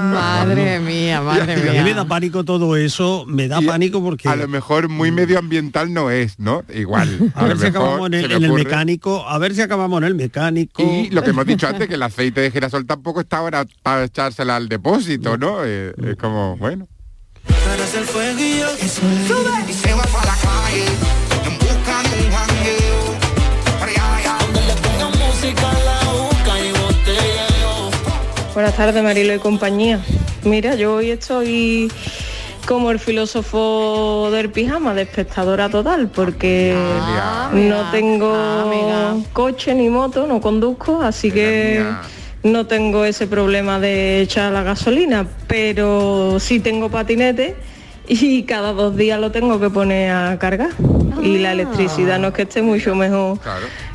[0.00, 1.94] Madre mía, madre A mí me mía.
[1.94, 4.28] da pánico todo eso, me da pánico porque...
[4.28, 6.64] A lo mejor muy medioambiental no es, ¿no?
[6.72, 7.32] Igual.
[7.34, 10.82] A ver si acabamos en el, en mecánico, a ver si acabamos en el mecánico.
[10.82, 14.04] Y lo que hemos dicho antes, que el aceite de girasol tampoco está ahora para
[14.04, 15.64] echársela al depósito, ¿no?
[15.64, 16.86] Eh, es como, bueno.
[17.74, 20.84] Eres el fueguillo que sube y se va para la calle
[21.46, 23.00] en busca de un jangueo.
[24.42, 27.90] Donde le pongan música la boca y botelleo.
[28.54, 30.00] Buenas tardes, Marilo y compañía.
[30.44, 31.90] Mira, yo hoy estoy
[32.66, 36.74] como el filósofo del pijama, de espectadora total, porque
[37.52, 41.84] no tengo coche ni moto, no conduzco, así que
[42.42, 47.56] no tengo ese problema de echar la gasolina, pero sí tengo patinete
[48.06, 50.70] y cada dos días lo tengo que poner a cargar.
[51.22, 53.38] Y la electricidad no es que esté mucho mejor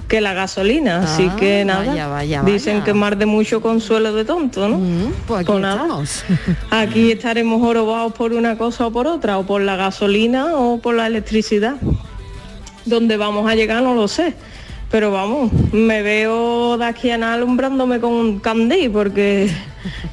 [0.09, 1.85] que la gasolina, así Ah, que nada.
[1.85, 2.85] vaya, vaya, Dicen vaya.
[2.85, 4.77] que mar de mucho consuelo de tonto, ¿no?
[5.25, 5.87] pues aquí Pues nada.
[6.69, 10.93] Aquí estaremos jorobados por una cosa o por otra, o por la gasolina o por
[10.95, 11.75] la electricidad.
[12.85, 14.35] Dónde vamos a llegar no lo sé.
[14.93, 19.51] Pero vamos, me veo de aquí a nada alumbrándome con un candí porque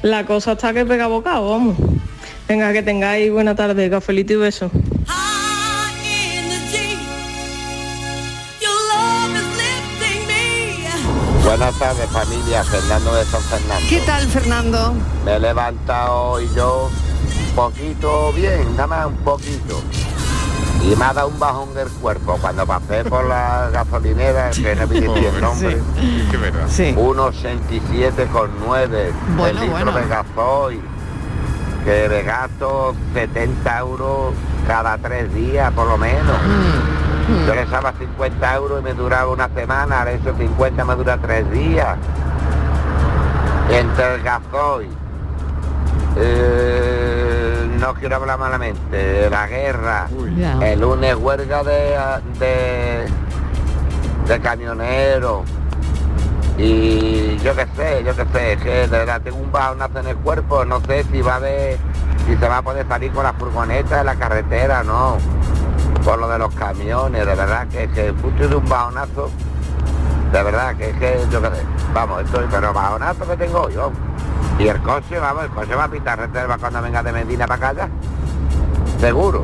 [0.01, 1.77] la cosa está que pega bocado, vamos.
[2.47, 4.71] Venga, que tengáis buena tarde, cafelito y beso.
[11.43, 13.85] Buenas tardes familia, Fernando de San Fernando.
[13.87, 14.95] ¿Qué tal, Fernando?
[15.23, 16.89] Me he levantado hoy yo
[17.49, 19.83] un poquito bien, nada más un poquito.
[20.83, 24.87] Y me ha dado un bajón del cuerpo cuando pasé por la gasolinera, que no
[24.87, 25.77] me dice el nombre.
[26.31, 26.67] Qué verdad.
[26.67, 29.91] 1,67,9 Bueno, el litro bueno.
[29.91, 30.81] de gasoil.
[31.85, 34.33] Que me gasto 70 euros
[34.67, 36.37] cada tres días por lo menos.
[37.27, 40.95] Mm, Yo le echaba 50 euros y me duraba una semana, ahora esos 50 me
[40.95, 41.97] dura tres días.
[43.69, 44.89] Entre el gasoil,
[46.17, 46.90] eh,
[47.81, 50.07] no quiero hablar malamente, la guerra,
[50.61, 51.97] el lunes huelga de,
[52.37, 53.07] de,
[54.27, 55.41] de camioneros
[56.59, 60.15] y yo qué sé, yo qué sé, que de verdad tengo un bajonazo en el
[60.17, 61.79] cuerpo, no sé si va a haber,
[62.27, 65.17] si se va a poder salir con la furgoneta en la carretera, no,
[66.05, 69.31] por lo de los camiones, de verdad que, que justo de un bajonazo,
[70.31, 71.63] de verdad que es que yo qué sé,
[71.95, 73.91] vamos, estoy, pero bajonazo que tengo yo.
[74.59, 77.69] Y el coche, vamos, el coche va a pitar reserva cuando venga de Medina para
[77.69, 77.89] acá
[78.99, 79.43] seguro.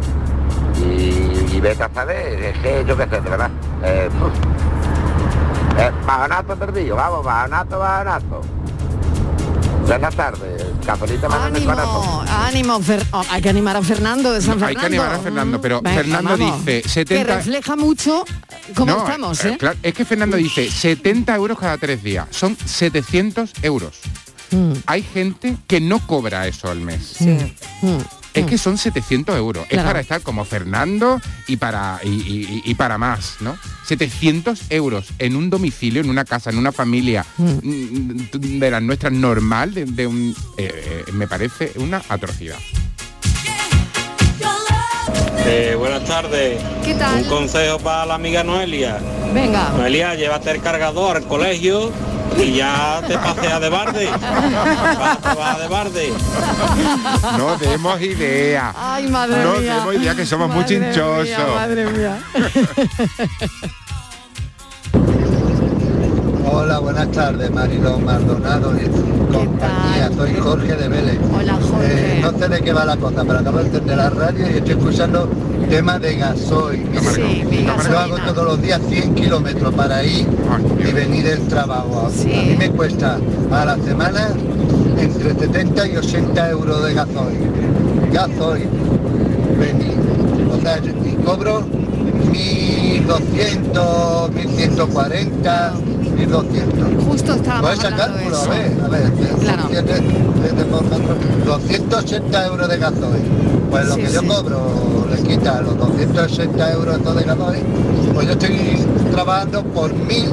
[0.80, 3.50] Y, y vete a saber, es que yo qué sé, de verdad.
[3.84, 4.10] Eh.
[5.80, 8.42] Eh, bajonazo perdido, vamos, bajonazo, bajonazo.
[9.88, 12.28] Buenas tardes, cafelito más en el corazón.
[12.28, 14.80] Ánimo, ánimo, Fer- oh, hay que animar a Fernando de San No, hay Fernando.
[14.80, 17.36] que animar a Fernando, pero Venga, Fernando vamos, dice Que 70...
[17.36, 18.26] refleja mucho
[18.76, 19.58] cómo No, estamos, eh, ¿eh?
[19.58, 24.00] claro, es que Fernando dice 70 euros cada tres días, son 700 euros.
[24.52, 24.74] Mm.
[24.86, 27.16] Hay gente que no cobra eso al mes.
[28.34, 29.66] Es que son 700 euros.
[29.70, 33.58] Es para estar como Fernando y para, y, y- y para más, ¿no?
[33.88, 39.12] 700 euros en un domicilio, en una casa, en una familia mm, de las nuestras
[39.14, 42.58] normal, de, de un, eh, eh, me parece una atrocidad.
[45.50, 46.62] Eh, buenas tardes.
[46.84, 47.20] ¿Qué tal?
[47.20, 48.98] Un consejo para la amiga Noelia.
[49.34, 49.70] Venga.
[49.70, 51.90] Noelia, llévate el cargador al colegio
[52.38, 54.10] y ya te paseas de barde.
[54.10, 56.12] Vas de barde.
[57.38, 58.74] No demos idea.
[58.78, 59.76] Ay, madre no mía.
[59.76, 61.56] demos idea que somos muy mía, chinchosos.
[61.56, 62.20] madre mía.
[66.50, 68.86] Hola, buenas tardes, Mariló Maldonado y
[69.32, 69.77] compañía.
[70.18, 71.20] Soy Jorge de Vélez.
[71.34, 72.18] Hola, Jorge.
[72.18, 74.54] Eh, no sé de qué va la cosa, pero acabo de encender la radio y
[74.58, 75.30] estoy escuchando
[75.70, 76.86] tema de gasoil.
[77.14, 80.26] Sí, mi Yo hago todos los días 100 kilómetros para ir
[80.80, 82.08] y venir del trabajo.
[82.08, 83.20] A mí me cuesta
[83.52, 84.30] a la semana
[84.98, 87.38] entre 70 y 80 euros de gasoil.
[88.12, 88.68] Gasoil.
[89.60, 89.98] Venir.
[90.52, 91.62] O sea, yo- y cobro
[92.32, 95.74] 1200, 1140,
[96.18, 97.04] 1200.
[97.06, 98.52] Justo estábamos Pues ese hablando de cálculo, eso.
[98.52, 99.64] a ver, a ver, Claro.
[99.70, 99.94] 7,
[100.42, 103.24] 7 por 4, 280 euros de gasoil.
[103.70, 104.28] Pues lo Sí, que yo sí.
[104.28, 107.64] cobro le quita los 280 euros estos de gasoil,
[108.14, 110.30] pues yo estoy trabajando por mil,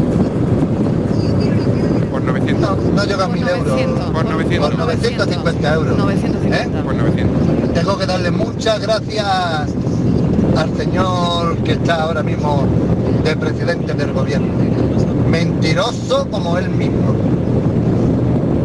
[2.10, 2.60] Por 900.
[2.60, 3.80] no, no llega a mil euros,
[4.12, 4.70] Por 900.
[4.70, 5.98] por 950 euros.
[5.98, 6.56] 950.
[6.62, 6.82] ¿Eh?
[6.84, 7.74] Por 900.
[7.74, 9.26] Tengo que darle muchas gracias
[10.56, 12.64] al señor que está ahora mismo
[13.24, 14.52] de presidente del gobierno.
[15.34, 17.12] Mentiroso como él mismo.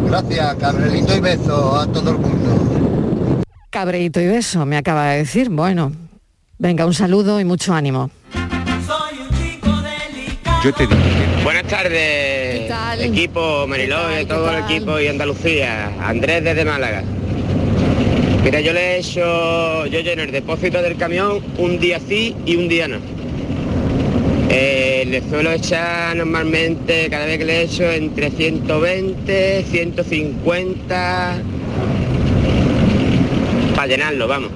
[0.06, 3.42] Gracias, Cabrelito y beso a todo el mundo.
[3.70, 5.48] Cabreito y beso, me acaba de decir.
[5.50, 5.90] Bueno,
[6.58, 8.08] venga, un saludo y mucho ánimo.
[10.62, 11.00] Yo te digo
[11.42, 13.00] Buenas tardes, tal?
[13.00, 14.22] equipo Mariló, ¿Qué tal?
[14.22, 15.90] y todo ¿Qué el equipo y Andalucía.
[16.00, 17.02] Andrés desde Málaga.
[18.44, 22.54] Mira, yo le he hecho, yo lleno el depósito del camión un día sí y
[22.54, 22.98] un día no.
[24.52, 31.38] Eh, le suelo echar normalmente, cada vez que le echo, entre 120, 150,
[33.76, 34.50] para llenarlo, vamos.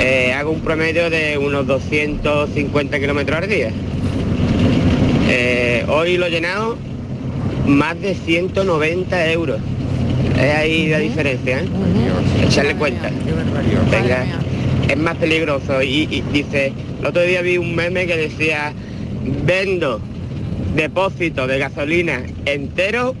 [0.00, 3.70] Eh, hago un promedio de unos 250 kilómetros al día.
[5.30, 6.76] Eh, hoy lo he llenado
[7.66, 9.60] más de 190 euros.
[10.36, 11.68] Es ahí la diferencia, ¿eh?
[12.42, 13.08] Echarle cuenta.
[13.90, 14.26] Venga,
[14.88, 15.82] es más peligroso.
[15.82, 18.72] Y, dice, el otro día vi un meme que decía,
[19.44, 20.00] vendo
[20.74, 23.14] depósito de gasolina entero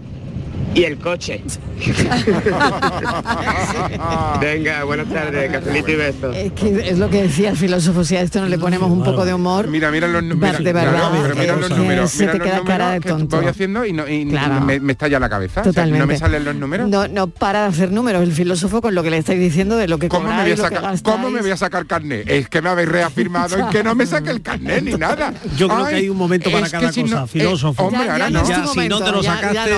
[0.74, 1.40] y el coche.
[4.40, 6.36] Venga, buenas tardes, cafelito y besos.
[6.36, 9.02] Es que es lo que decía el filósofo, si a esto no le ponemos un
[9.02, 9.68] poco de humor.
[9.68, 10.62] Mira, mira los números.
[10.62, 12.10] de verdad, mira los números.
[12.10, 13.36] se mira te los queda cara de tonto.
[13.38, 14.60] voy haciendo y, no, y Claro.
[14.60, 15.60] me, me estalla la cabeza.
[15.60, 15.98] O sea, Totalmente.
[16.00, 16.88] no me salen los números.
[16.88, 19.88] No, no para de hacer números el filósofo con lo que le estáis diciendo de
[19.88, 21.02] lo que ¿Cómo me, voy a lo que sacar.
[21.02, 22.28] ¿Cómo me voy a sacar carnet?
[22.28, 25.34] Es que me habéis reafirmado en que no me saque el carnet ni nada.
[25.56, 27.84] Yo creo que Ay, hay un momento para cada si cosa, no- eh, filósofo.
[27.84, 28.44] hombre, ahora no.
[28.44, 29.70] si no te lo sacaste,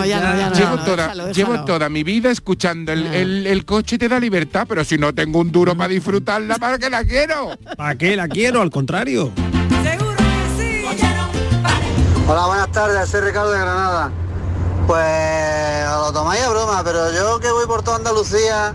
[1.34, 1.85] llevo toda.
[1.86, 5.38] Toda mi vida escuchando el, el- el coche te da libertad, pero si no tengo
[5.38, 7.56] un duro para disfrutarla, ¿para qué la quiero?
[7.76, 8.60] ¿Para qué la quiero?
[8.60, 9.30] Al contrario.
[12.28, 14.10] Hola, buenas tardes, soy Ricardo de Granada.
[14.88, 18.74] Pues os lo tomáis a broma, pero yo que voy por toda Andalucía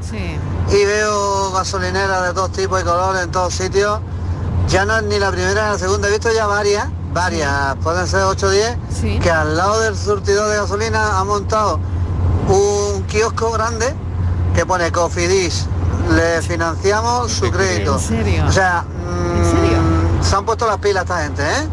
[0.70, 4.00] y veo gasolineras de todos tipos y colores en todos sitios,
[4.70, 8.08] ya no es ni la primera ni la segunda, he visto ya varias, varias, pueden
[8.08, 8.78] ser 8 o 10,
[9.22, 11.78] que al lado del surtidor de gasolina ha montado
[12.48, 13.94] un kiosco grande
[14.56, 15.66] que pone Cofidis,
[16.16, 17.94] le financiamos su crédito.
[17.96, 18.46] ¿En serio?
[18.48, 21.68] O sea, mm, se han puesto las pilas esta gente, ¿eh?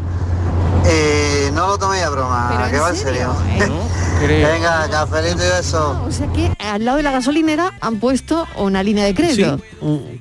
[0.91, 3.35] Eh, no lo toméis a broma, que va en serio.
[4.21, 6.03] Venga, cafelito y beso.
[6.05, 9.61] O sea que al lado de la gasolinera han puesto una línea de crédito.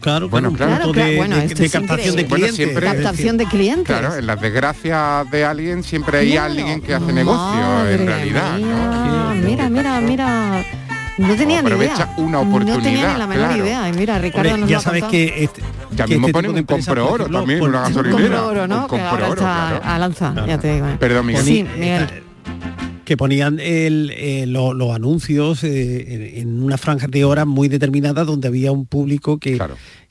[0.02, 0.76] claro, Bueno, un claro.
[0.76, 2.30] Claro, de, claro, bueno, de- de es captación de clientes.
[2.30, 3.86] Bueno, siempre- Captación de clientes.
[3.98, 8.58] Claro, en las desgracias de alguien siempre hay alguien que hace negocio, Madre en realidad.
[8.60, 8.76] ¿no?
[8.78, 10.37] Ah, mira, mira, mira.
[11.18, 12.14] No tenía ni aprovecha idea.
[12.18, 13.64] una No tenía oportunidad, ni la menor claro.
[13.66, 13.90] idea.
[13.90, 15.62] Y mira, Ricardo Hombre, nos ya lo sabes que este,
[15.96, 18.22] Ya que mismo este ponen un compro oro ejemplo, también, por- una Un gasolinera.
[18.22, 18.76] compro oro, ¿no?
[18.76, 19.82] Un Que compro ahora oro, está claro.
[19.84, 20.88] a lanza, ya te digo.
[20.88, 20.96] ¿eh?
[21.00, 21.44] Perdón, Miguel.
[21.44, 22.08] Sí, Poni- Miguel.
[23.06, 28.24] que ponían el, eh, lo- los anuncios eh, en, una franja de horas muy determinada
[28.26, 29.58] donde había un público que,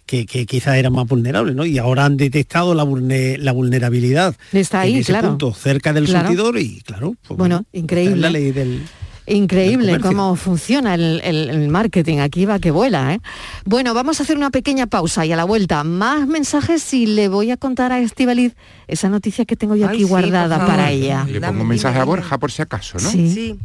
[0.07, 1.67] que, que quizás era más vulnerable, ¿no?
[1.67, 5.29] Y ahora han detectado la, vulne- la vulnerabilidad Está ahí, en ese claro.
[5.29, 6.29] punto, cerca del Claro.
[6.29, 8.17] surtidor y claro, pues, Bueno, increíble.
[8.17, 8.81] la ley del
[9.27, 12.19] Increíble cómo funciona el, el- el marketing.
[12.19, 13.21] Aquí va que vuela, ¿eh?
[13.65, 17.29] Bueno, vamos a hacer una pequeña pausa y a la vuelta más mensajes y le
[17.29, 18.55] voy a contar a Estivaliz
[18.87, 21.25] esa noticia que tengo yo Ay, aquí sí, guardada para ella.
[21.29, 23.11] Le pongo un mensaje a Borja por si acaso, ¿no?
[23.11, 23.59] Sí.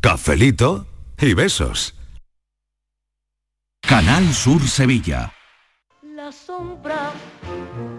[0.00, 0.86] Cafelito
[1.20, 1.94] y besos.
[3.80, 5.32] Canal Sur Sevilla.
[6.14, 7.12] La sombra,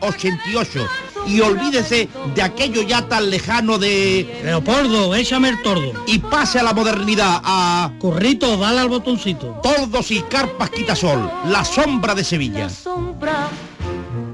[0.00, 0.88] 88.
[1.26, 4.40] Y olvídese de aquello ya tan lejano de...
[4.44, 5.92] Leopoldo, échame el tordo.
[6.06, 7.92] Y pase a la modernidad, a...
[8.00, 9.60] Corrito, dale al botoncito.
[9.62, 12.70] Tordos y carpas quitasol, la sombra de Sevilla.
[12.70, 13.48] Sombra,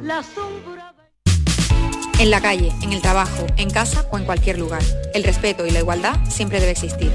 [0.03, 0.95] la sombra.
[2.21, 4.83] En la calle, en el trabajo, en casa o en cualquier lugar.
[5.15, 7.11] El respeto y la igualdad siempre debe existir.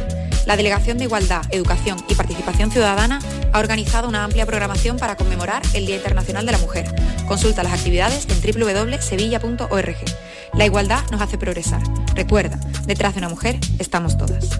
[0.46, 3.20] La Delegación de Igualdad, Educación y Participación Ciudadana
[3.52, 6.86] ha organizado una amplia programación para conmemorar el Día Internacional de la Mujer.
[7.28, 9.97] Consulta las actividades en www.sevilla.org.
[10.54, 11.82] La igualdad nos hace progresar.
[12.16, 14.60] Recuerda, detrás de una mujer estamos todas.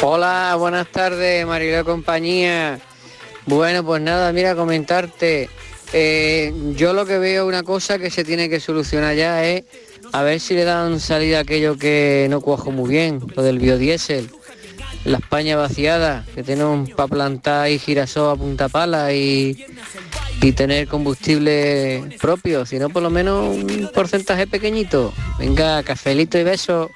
[0.00, 2.80] Hola, buenas tardes, Mariló compañía.
[3.44, 5.50] Bueno, pues nada, mira, comentarte.
[5.92, 9.64] Eh, yo lo que veo una cosa que se tiene que solucionar ya es
[10.12, 13.58] a ver si le dan salida a aquello que no cuajo muy bien, lo del
[13.58, 14.30] biodiesel.
[15.04, 19.66] La España vaciada, que tenemos para plantar y girasol a punta pala y,
[20.44, 25.12] y tener combustible propio, sino por lo menos un porcentaje pequeñito.
[25.38, 26.90] Venga, cafelito y beso.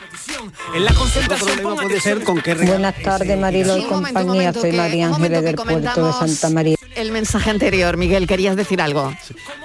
[0.74, 4.22] En la concentración puede ser con qué Buenas tardes, Marilo y compañía.
[4.22, 6.76] momento, Soy María Ángeles del puerto de Santa María.
[6.94, 9.14] El mensaje anterior, Miguel, querías decir algo.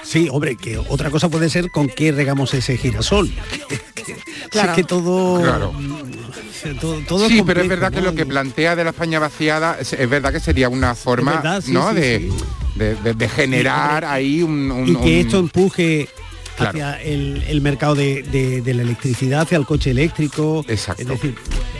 [0.01, 3.29] Sí, hombre, que otra cosa puede ser con qué regamos ese girasol.
[4.49, 4.71] Claro.
[4.71, 5.41] Es que todo...
[5.41, 5.73] Claro.
[6.81, 9.93] todo, todo sí, pero es verdad que lo que plantea de la España vaciada es,
[9.93, 11.89] es verdad que sería una forma, Es verdad, sí, ¿no?
[11.89, 12.29] sí, de, sí.
[12.75, 16.07] De- de- de generar ahí un, un- y que esto empuje
[16.55, 16.69] Claro.
[16.71, 20.63] hacia el, el mercado de, de- de la electricidad, hacia el coche eléctrico.
[20.67, 21.01] Exacto.
[21.01, 21.35] Es decir,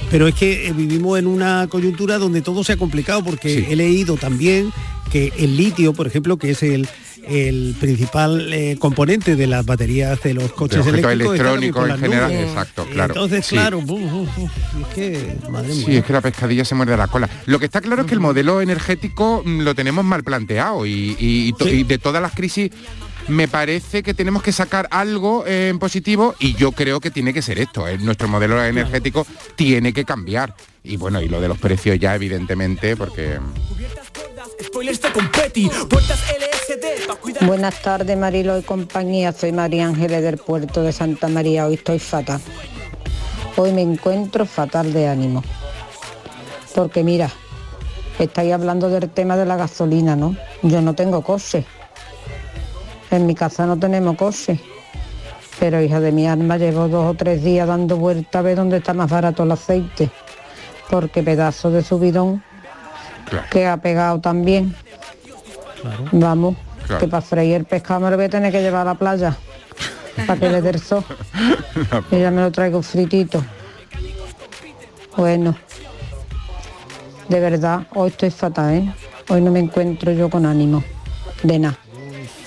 [0.10, 3.76] pero es que eh, vivimos en una coyuntura donde todo se ha complicado porque he
[3.76, 4.72] leído también
[5.12, 6.88] que el litio, por ejemplo, que es el,
[7.28, 12.32] el principal eh, componente de las baterías de los coches objetos eléctricos electrónicos en general,
[12.32, 12.48] nubes.
[12.48, 13.56] exacto, claro, Entonces, sí.
[13.56, 15.86] claro, uf, es que, madre mía.
[15.86, 17.30] Sí, es que la pescadilla se muerde la cola.
[17.46, 21.54] Lo que está claro es que el modelo energético mm, lo tenemos mal planteado y,
[21.88, 22.72] de todas las crisis
[23.28, 27.34] me parece que tenemos que sacar algo eh, en positivo y yo creo que tiene
[27.34, 27.88] que ser esto.
[27.88, 30.54] eh, Nuestro modelo energético tiene que cambiar.
[30.84, 33.40] Y bueno, y lo de los precios ya evidentemente porque...
[37.46, 39.32] Buenas tardes, Marilo y compañía.
[39.32, 41.66] Soy María Ángeles del puerto de Santa María.
[41.66, 42.40] Hoy estoy fatal.
[43.58, 45.44] Hoy me encuentro fatal de ánimo.
[46.74, 47.30] Porque mira,
[48.20, 50.36] estáis hablando del tema de la gasolina, ¿no?
[50.62, 51.66] Yo no tengo coche.
[53.12, 54.60] En mi casa no tenemos coche.
[55.60, 58.78] Pero hija de mi alma, llevo dos o tres días dando vuelta a ver dónde
[58.78, 60.10] está más barato el aceite.
[60.90, 62.44] Porque pedazo de subidón
[63.52, 64.76] que ha pegado también.
[66.12, 66.56] Vamos,
[67.00, 69.36] que para freír el pescado me lo voy a tener que llevar a la playa.
[70.28, 71.04] para que le dé el sol.
[72.12, 73.44] Y ya me lo traigo fritito.
[75.18, 75.56] Bueno,
[77.30, 78.94] de verdad, hoy estoy fatal, ¿eh?
[79.30, 80.84] Hoy no me encuentro yo con ánimo
[81.44, 81.78] de nada.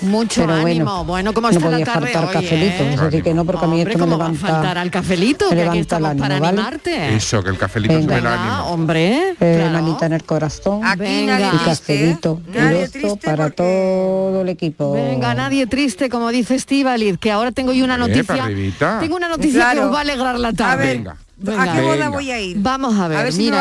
[0.03, 0.85] Mucho Pero ánimo.
[0.85, 2.95] bueno, Bueno, ¿cómo no está la podía tarde faltar hoy, cafelito, eh?
[2.95, 4.79] eso sí que no, porque a mí Hombre, esto me ¿cómo va a levanta, faltar
[4.79, 5.45] al cafelito?
[5.51, 6.49] me Que aquí levanta el ánimo, para ¿vale?
[6.61, 7.15] animarte.
[7.17, 8.05] Eso, que el cafelito Venga.
[8.07, 8.67] sube el Venga, ánimo.
[8.71, 9.71] hombre, Eh, claro.
[9.73, 11.39] manita en el corazón Aquí Venga.
[11.39, 11.99] nadie y triste, ¿eh?
[12.01, 14.93] cafelito Nadie y triste para porque- todo el equipo.
[14.93, 18.49] Venga, nadie triste, como dice Estíbaliz, que ahora tengo yo una Eh, noticia.
[18.79, 19.01] para.
[19.01, 19.81] Tengo una noticia Claro.
[19.81, 20.73] que os va a alegrar la tarde.
[20.73, 21.17] A ver, Venga.
[21.63, 22.09] ¿a qué boda Venga.
[22.11, 22.57] voy a ir?
[22.61, 23.57] Vamos a ver, A ver si mira,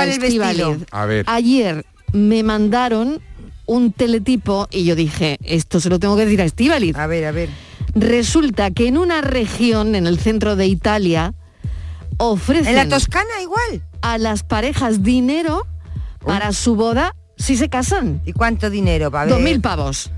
[1.06, 1.24] ver.
[1.28, 3.22] ayer me mandaron
[3.66, 6.96] un teletipo y yo dije, esto se lo tengo que decir a Estíbaliz.
[6.96, 7.50] A ver, a ver.
[7.94, 11.34] Resulta que en una región, en el centro de Italia,
[12.18, 13.84] ofrecen ¿En la Toscana igual?
[14.02, 15.66] a las parejas dinero
[16.26, 18.22] para su boda si se casan.
[18.26, 19.12] ¿Y cuánto dinero?
[19.12, 19.26] Va a.
[19.28, 20.12] Dos mil pavos.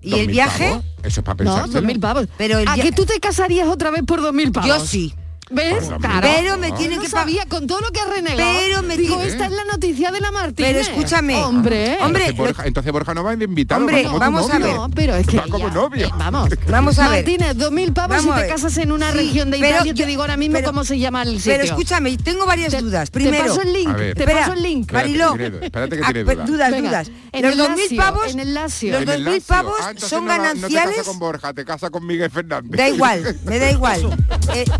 [0.00, 0.68] ¿Y ¿Dos el viaje?
[0.70, 0.84] pavos?
[1.04, 2.26] Eso es para No, dos mil pavos.
[2.36, 4.68] Pero el ¿A que tú te casarías otra vez por dos mil pavos?
[4.68, 5.14] Yo sí.
[5.52, 5.90] ¿Ves?
[6.00, 6.28] Claro.
[6.34, 6.76] Pero me No.
[6.76, 8.52] tienen no que sabía con todo lo que ha renegado.
[8.58, 10.70] Pero me Digo, tiene- esta es la noticia de la Martínez.
[10.72, 11.36] Pero escúchame.
[11.42, 11.98] Hombre.
[12.00, 13.80] Hombre, entonces, Borja, entonces Borja no va de invitado.
[13.82, 14.74] Hombre, va vamos a ver.
[14.74, 16.06] No, pero es que Va como novio.
[16.06, 16.48] eh, vamos.
[16.68, 17.18] Vamos a ver.
[17.24, 19.82] Martínez, dos mil pavos Vamos si te casas en una Sí, región de Italia.
[19.84, 21.52] yo- te digo ahora mismo pero- cómo se llama el sitio.
[21.52, 23.10] Pero escúchame, tengo varias Te- dudas.
[23.10, 23.88] Te Primero, paso el link.
[23.96, 24.14] Ver.
[24.14, 24.92] Te Espera, paso el link.
[24.92, 25.34] Mariló.
[25.36, 26.46] tiene- espérate que Ah, tiene pe- dudas.
[26.48, 27.10] dudas, Venga, dudas.
[27.32, 28.92] en Los el dos mil pavos, en el Lazio.
[28.92, 30.90] los dos mil pavos Ah, son No te gananciales.
[30.96, 32.70] casas con Borja, te casas con Miguel Fernández.
[32.78, 34.16] Da igual, me da igual.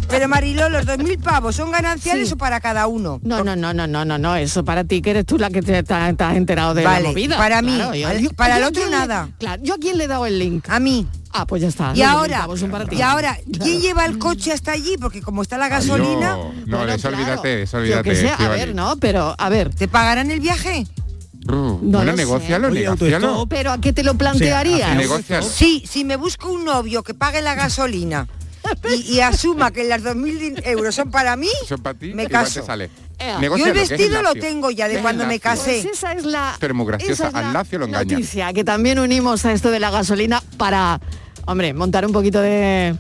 [0.09, 2.35] Pero Mariló, los dos mil pavos son gananciales Sí.
[2.35, 3.21] o para cada uno.
[3.23, 5.63] No, no, no, no, no, no, no, eso para ti, que eres tú la que
[5.63, 7.37] te, has enterado de Vale, la movida.
[7.37, 9.29] para mí, yo- al- yo- para el yo otro le- nada.
[9.39, 10.69] claro, yo a quién le he dado el link.
[10.69, 11.07] A mí.
[11.35, 11.93] Ah, pues ya está.
[11.95, 12.97] Y los ahora, pavos son para ti.
[12.97, 14.97] y ahora, ¿quién lleva el coche hasta allí?
[15.01, 17.23] Porque como está la gasolina, No, no, Bueno, de eso claro.
[17.25, 18.11] olvídate, de eso Yo olvídate.
[18.11, 19.75] que sé, a ver, no, pero a ver.
[19.75, 20.87] ¿te pagarán el viaje?
[21.49, 21.51] Uh,
[21.83, 23.47] No bueno, negocialo, negocialo.
[23.49, 24.97] Pero a qué te lo plantearías.
[25.45, 28.29] Sí, si me busco un novio que pague la gasolina
[28.91, 32.27] y, y asuma que las dos mil euros son para mí, Son para ti, me
[32.29, 32.61] caso.
[32.61, 32.91] te sale.
[33.19, 33.41] Ea.
[33.41, 35.81] Yo el vestido lo tengo ya de cuando me casé.
[35.83, 36.57] Pues esa es la.
[36.59, 38.13] Pero muy graciosa, esa es al la Lazio lo engaña.
[38.15, 41.01] Noticia que también unimos a esto de la gasolina para,
[41.47, 42.97] hombre, montar un poquito de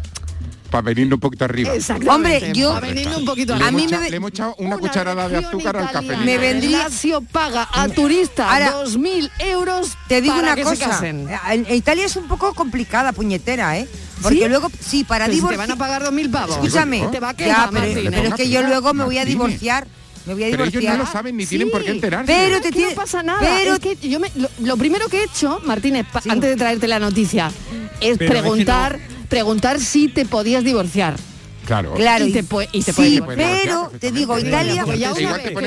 [0.72, 1.72] para venirnos un poquito arriba.
[2.08, 3.68] Hombre, yo venirnos un poquito arriba.
[3.68, 6.16] A mí me le hemos echado una, una cucharada de azúcar al café.
[6.16, 6.88] Me vendría
[7.30, 9.92] paga a turista Ahora, 2.000 euros.
[10.08, 10.98] Te digo para una que cosa.
[10.98, 13.86] Se Italia es un poco complicada, puñetera, ¿eh?
[14.22, 14.48] Porque ¿Sí?
[14.48, 15.60] luego, sí, para pues divorciar.
[15.60, 16.56] Si te van a pagar 2.000 pavos.
[16.56, 17.00] Escúchame.
[17.00, 18.34] Pues te va a quedar, ya, pero, pero es ¿eh?
[18.36, 19.86] que yo luego me voy a divorciar.
[20.24, 20.72] Me voy a divorciar.
[20.72, 22.32] Pero ellos no lo saben ni sí, tienen por qué enterarse.
[22.32, 23.40] Pero te tiene, no pasa nada.
[23.40, 26.30] Pero es que yo me, lo, lo, primero que he hecho, Martínez, sí.
[26.30, 27.52] antes de traerte la noticia,
[28.00, 28.96] es pero preguntar.
[28.96, 31.16] Es que no preguntar si te podías divorciar.
[31.64, 31.94] Claro.
[31.94, 32.26] claro.
[32.26, 34.84] Y te, y te sí, pero te digo, Italia...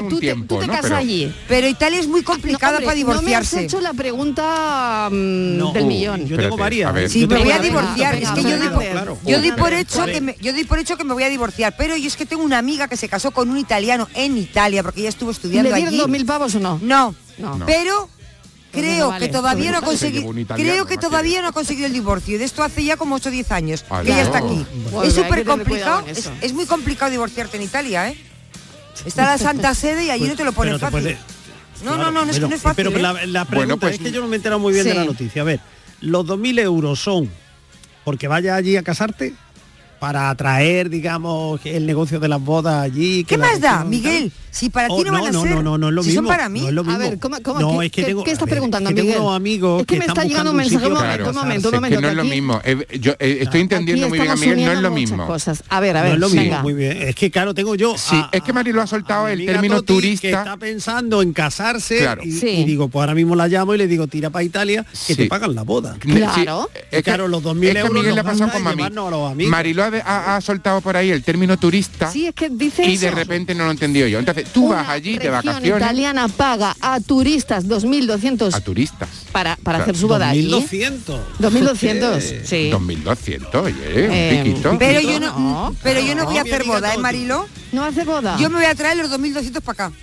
[0.07, 0.19] Tú,
[0.59, 1.33] te, casas allí.
[1.47, 3.55] Pero Italia es muy ah, complicada para divorciarse.
[3.55, 6.27] No me has hecho la pregunta mm, del uh, millón.
[6.27, 6.93] Yo tengo varias.
[6.93, 8.13] Ver, sí, me voy a divorciar.
[8.13, 8.59] Es que yo
[9.39, 11.73] doy, por, hecho que me, yo hecho que me voy a divorciar.
[11.75, 14.83] Pero yo es que tengo una amiga que se casó con un italiano en Italia,
[14.83, 15.97] porque ella estuvo estudiando ¿Le dieron allí.
[15.97, 16.79] dos mil pavos o no?
[16.83, 17.15] No.
[17.39, 17.65] No.
[17.65, 18.09] Pero
[18.75, 22.37] creo que todavía no ha conseguido creo que todavía no ha conseguido el divorcio y
[22.37, 24.65] de esto hace ya como 8 o 10 años que ya está aquí
[25.03, 26.05] es súper complicado
[26.41, 28.17] es, muy complicado divorciarte en Italia ¿eh?
[29.05, 31.17] está la santa sede y allí no te lo ponen pues, fácil
[31.83, 32.85] no, no, no, no, es, no es fácil.
[32.85, 33.45] Pero la, ¿eh?
[33.45, 34.89] pregunta bueno, es que yo no me he enterado muy bien sí.
[34.89, 35.41] de la noticia.
[35.41, 35.59] A ver,
[36.01, 37.29] los 2.000 euros son
[38.03, 39.33] porque vaya allí a casarte
[40.05, 43.23] para atraer, digamos, el negocio de las bodas allí.
[43.23, 44.31] ¿Qué más da, Miguel?
[44.51, 46.29] Si para ti oh, no, van a ser, no, no, no, no es lo mismo.
[46.29, 46.61] para mí.
[46.61, 49.17] A ver, ¿cómo, no, es que tengo, ¿qué estás preguntando, Miguel?
[49.27, 50.85] Amigos es que, me está llegando un mensaje.
[50.85, 52.01] Un momento, un momento, un momento.
[52.01, 52.61] no es lo mismo.
[52.63, 55.25] Eh, yo eh, estoy entendiendo muy bien a Miguel, no es lo mismo.
[55.25, 55.63] Cosas.
[55.69, 56.61] A ver, a ver, no es.
[56.61, 57.01] Muy bien.
[57.01, 57.97] Es que claro, tengo yo.
[57.97, 60.27] Sí, es que Marilo ha soltado el término turista.
[60.27, 64.29] Está pensando en casarse y digo, pues ahora mismo la llamo y le digo, tira
[64.29, 65.97] para Italia, que te pagan la boda.
[65.99, 66.69] Claro.
[67.03, 67.75] Claro, los 2.000 euros.
[67.75, 72.11] Es que Miguel le ha pasado con ha ha, soltado por ahí el término turista.
[72.11, 74.19] Sí, es que dice Y de repente no lo he yo.
[74.19, 75.81] Entonces, tú vas allí de vacaciones.
[75.81, 79.09] italiana paga a turistas 2200 A turistas.
[79.31, 81.19] Para, para hacer su boda 2200.
[81.39, 82.23] 2200.
[82.43, 82.69] Sí.
[82.69, 84.77] 2200, oye, un eh, piquito.
[84.77, 87.47] Pero yo no, pero yo no, voy a hacer boda, ¿eh, Marilo?
[87.71, 88.37] No hace boda.
[88.37, 89.95] Yo me voy a traer los 2200 para acá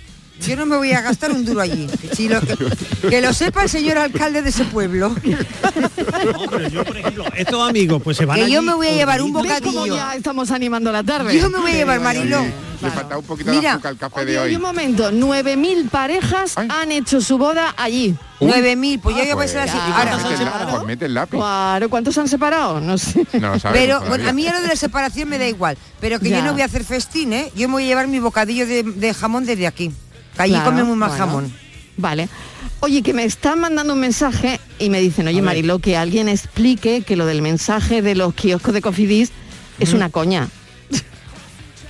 [0.47, 1.87] yo no me voy a gastar un duro allí.
[3.09, 5.15] Que, lo sepa el señor alcalde de ese pueblo.
[7.35, 9.97] Estos amigos, pues se van Que yo me voy a llevar un bocadillo.
[10.11, 11.37] Estamos animando la tarde.
[11.37, 12.51] Yo me voy a llevar, Marilón.
[12.89, 14.55] Falta un poquito Mira, de azúcar al café de hoy.
[14.55, 18.13] un momento, 9.000 parejas han hecho su boda allí.
[18.41, 19.77] 9.000, pues ah, yo voy a ser así.
[19.77, 21.37] Ahora, mete el lápiz.
[21.37, 22.81] Claro, ¿cuántos han separado?
[22.81, 23.25] No sé.
[23.71, 26.61] Pero a mí lo de la separación me da igual, pero que yo no voy
[26.61, 27.31] a hacer festín.
[27.31, 27.51] ¿eh?
[27.55, 29.93] Yo me voy a llevar mi bocadillo de jamón desde aquí.
[30.37, 31.51] Allí comemos más jamón.
[31.97, 32.29] Vale.
[32.79, 37.01] Oye, que me están mandando un mensaje y me dicen, oye Marilo, que alguien explique
[37.01, 39.31] que lo del mensaje de los kioscos de Cofidis
[39.79, 40.49] es una coña.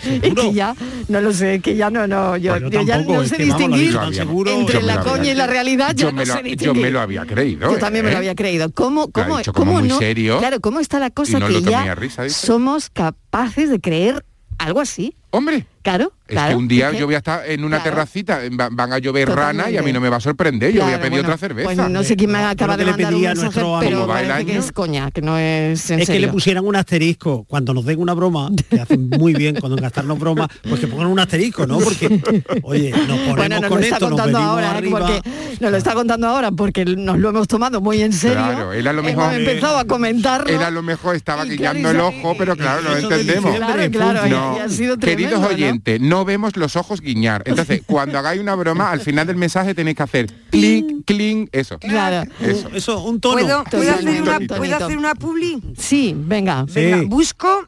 [0.03, 0.75] y que ya,
[1.07, 3.97] no lo sé, que ya no, no, yo, ya no sé distinguir
[4.45, 6.59] entre la coña y la realidad, yo, no sé distinguir.
[6.59, 7.71] Yo me lo había creído.
[7.71, 8.71] Yo también me lo había creído.
[8.71, 9.97] ¿Cómo, cómo, cómo, no?
[9.97, 11.95] Claro, ¿cómo está la cosa que ya
[12.29, 14.23] somos capaces de creer
[14.59, 15.15] algo así?
[15.33, 15.65] Hombre.
[15.81, 16.13] Claro.
[16.27, 18.39] Es que un día yo voy a estar en una terracita,
[18.71, 21.01] van a llover rana y a mí no me va a sorprender, yo voy a
[21.01, 21.65] pedir otra pues cerveza.
[21.65, 24.07] Pues no sé quién me acaba de mandar un mensaje, pero
[24.45, 27.99] que es coña, que no es Es que le pusieran un asterisco, cuando nos den
[27.99, 31.79] una broma, que hacen muy bien cuando gastarnos bromas, pues que pongan un asterisco, ¿no?
[31.79, 32.21] Porque,
[32.63, 34.77] oye, nos ponemos bueno, nos lo está contando ahora, ¿eh?
[34.77, 35.29] arriba, porque.
[35.59, 38.37] Nos lo está contando ahora porque nos lo hemos tomado muy en serio.
[38.37, 39.33] Claro, él a lo mejor...
[39.33, 40.49] empezado a comentarlo.
[40.49, 43.55] Él a lo mejor estaba guiñando el ojo, pero claro, lo entendemos.
[43.55, 46.25] Claro, pues, claro, ha sido tremendo queridos ¿no?
[46.25, 47.43] vemos los ojos guiñar.
[47.45, 51.79] Entonces, cuando hagáis una broma, al final del mensaje tenéis que hacer clic, clic, eso.
[51.79, 52.29] Claro.
[52.39, 52.69] Eso.
[52.73, 53.35] eso, un tono.
[53.35, 55.61] ¿Puedo, ¿puedo hacer, una, ¿puedo hacer una publi?
[55.77, 56.65] Sí, venga.
[57.05, 57.67] Busco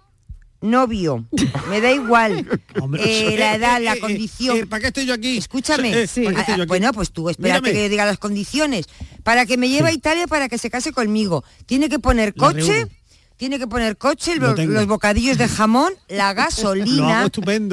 [0.66, 1.26] novio,
[1.70, 2.46] me da igual
[3.00, 4.68] eh, la edad, eh, la eh, eh, condición.
[4.68, 5.38] ¿Para qué estoy yo aquí?
[5.38, 6.08] Escúchame.
[6.68, 8.88] Bueno, pues tú espérate que diga las condiciones.
[9.24, 11.44] Para que me lleve a Italia para que se case conmigo.
[11.66, 12.88] Tiene que poner coche
[13.38, 17.30] tiene que poner coche, los bocadillos de jamón, la gasolina,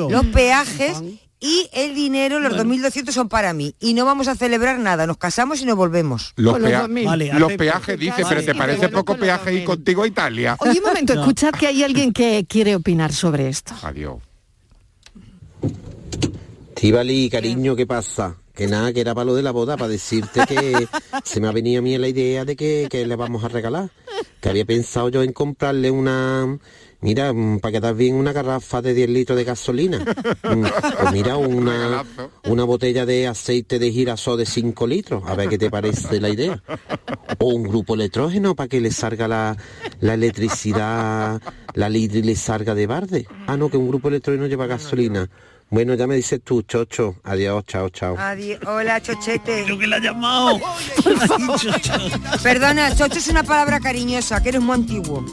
[0.08, 1.02] los peajes
[1.42, 2.72] y el dinero, los bueno.
[2.72, 3.74] 2.200 son para mí.
[3.80, 6.32] Y no vamos a celebrar nada, nos casamos y nos volvemos.
[6.36, 10.56] Los, los, vale, los peajes, dice, pero te parece poco peaje ir contigo a Italia.
[10.60, 11.22] Oye, un momento, no.
[11.22, 13.74] escuchad que hay alguien que quiere opinar sobre esto.
[13.82, 14.18] Adiós.
[16.76, 18.36] Tibali, cariño, ¿qué pasa?
[18.54, 20.86] Que nada, que era para lo de la boda, para decirte que
[21.24, 23.90] se me ha venido a mí la idea de que, que le vamos a regalar
[24.40, 26.58] que había pensado yo en comprarle una,
[27.00, 29.98] mira, para quedar bien una garrafa de 10 litros de gasolina.
[30.44, 32.04] o mm, pues mira, una,
[32.48, 35.22] una botella de aceite de girasol de 5 litros.
[35.26, 36.62] A ver qué te parece la idea.
[37.38, 39.56] O un grupo electrógeno para que le salga la,
[40.00, 41.40] la electricidad,
[41.74, 43.26] la litri le salga de barde.
[43.46, 45.28] Ah, no, que un grupo electrógeno lleva gasolina.
[45.72, 47.16] Bueno, ya me dices tú, Chocho.
[47.24, 48.14] Adiós, chao, chao.
[48.18, 48.60] Adiós.
[48.66, 49.64] Hola, Chochete.
[49.64, 50.60] Creo que la ha llamado.
[52.42, 55.24] Perdona, Chocho es una palabra cariñosa, que eres muy antiguo.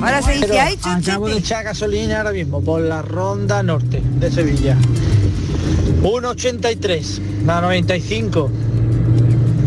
[0.00, 1.10] Ahora se dice, ay, ah, Chochete.
[1.10, 4.74] Acabo de echar gasolina ahora mismo por la ronda norte de Sevilla.
[6.02, 8.50] 1,83, la 95.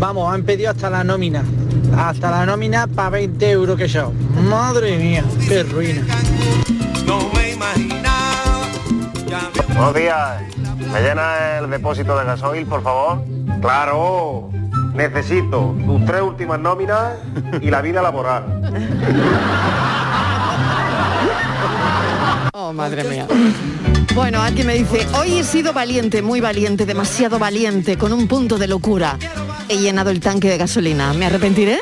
[0.00, 1.44] Vamos, han pedido hasta la nómina.
[1.96, 4.12] Hasta la nómina para 20 euros que yo.
[4.50, 6.04] Madre mía, qué ruina.
[9.78, 10.42] Buenos días.
[10.92, 13.22] ¿Me llena el depósito de gasoil, por favor?
[13.60, 14.50] Claro.
[14.92, 17.12] Necesito tus tres últimas nóminas
[17.60, 18.44] y la vida laboral.
[22.60, 23.26] Oh, madre mía.
[24.14, 28.58] Bueno, aquí me dice, hoy he sido valiente, muy valiente, demasiado valiente, con un punto
[28.58, 29.16] de locura.
[29.68, 31.12] He llenado el tanque de gasolina.
[31.12, 31.80] ¿Me arrepentiré?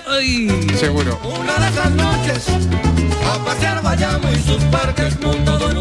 [0.79, 1.19] Seguro.
[1.25, 2.47] Una de esas noches,
[3.27, 5.73] a pasear vayamos y sus parques, todo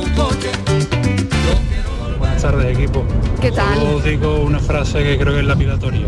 [2.46, 3.04] tardes, equipo.
[3.42, 3.80] ¿Qué tal?
[3.80, 6.06] Yo digo una frase que creo que es lapidatoria.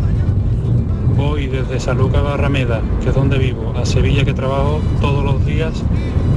[1.16, 5.74] Voy desde Saluca Barrameda, que es donde vivo, a Sevilla, que trabajo todos los días,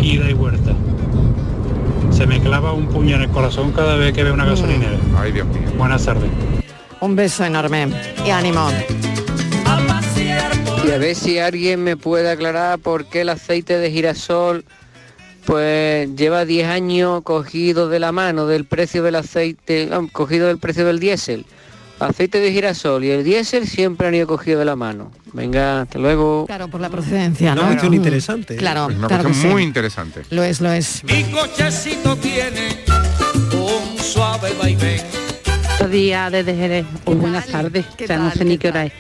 [0.01, 0.73] ida y vuelta.
[2.11, 4.97] Se me clava un puño en el corazón cada vez que veo una gasolinera.
[5.19, 5.69] Ay, Dios mío.
[5.77, 6.31] Buenas tardes.
[7.01, 7.89] Un beso enorme
[8.25, 8.69] y ánimo.
[10.87, 14.65] Y a ver si alguien me puede aclarar por qué el aceite de girasol
[15.51, 20.87] pues lleva 10 años cogido de la mano del precio del aceite, cogido del precio
[20.87, 21.45] del diésel.
[21.99, 25.11] Aceite de girasol y el diésel siempre han ido cogido de la mano.
[25.33, 26.47] Venga, hasta luego.
[26.47, 27.67] Claro, por la procedencia, Una ¿no?
[27.69, 27.95] cuestión Mm.
[27.97, 28.55] interesante.
[28.55, 28.57] ¿eh?
[28.59, 29.53] Claro, Una claro que cuestión sí.
[29.55, 30.23] muy interesante.
[30.31, 31.03] Lo es, lo es.
[31.05, 32.79] Mi cochecito tiene
[33.53, 35.03] un suave vaivén.
[35.81, 36.87] Buenos días desde Jerez.
[37.07, 37.87] Buenas tardes.
[37.97, 38.39] ¿Qué O sea, no tal?
[38.39, 38.93] sé ni qué hora es.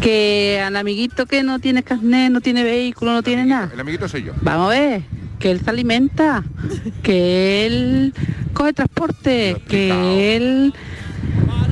[0.00, 3.68] Que al amiguito que no tiene carnet, no tiene vehículo, no tiene nada.
[3.74, 4.32] El amiguito soy yo.
[4.40, 5.02] Vamos a ver,
[5.38, 6.42] que él se alimenta,
[7.02, 8.14] que él
[8.54, 10.72] coge transporte, que él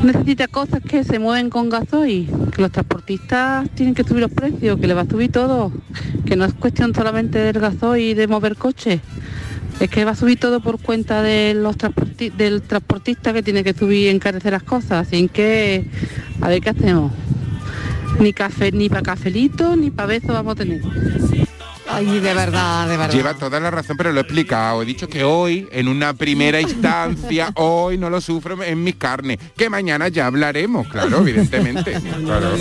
[0.02, 4.78] necesita cosas que se mueven con gasoil, que los transportistas tienen que subir los precios,
[4.78, 5.72] que le va a subir todo,
[6.26, 9.00] que no es cuestión solamente del gasoil y de mover coches.
[9.82, 13.64] Es que va a subir todo por cuenta de los transporti- del transportista que tiene
[13.64, 15.08] que subir y encarecer las cosas.
[15.08, 15.86] Así que,
[16.40, 17.10] a ver qué hacemos.
[18.20, 20.82] Ni café, ni para cafelito, ni para beso vamos a tener.
[21.88, 23.12] Ay, de verdad, de verdad.
[23.12, 24.82] Lleva toda la razón, pero lo he explicado.
[24.82, 29.38] He dicho que hoy, en una primera instancia, hoy no lo sufro en mis carnes.
[29.56, 31.98] Que mañana ya hablaremos, claro, evidentemente.
[32.24, 32.54] Claro.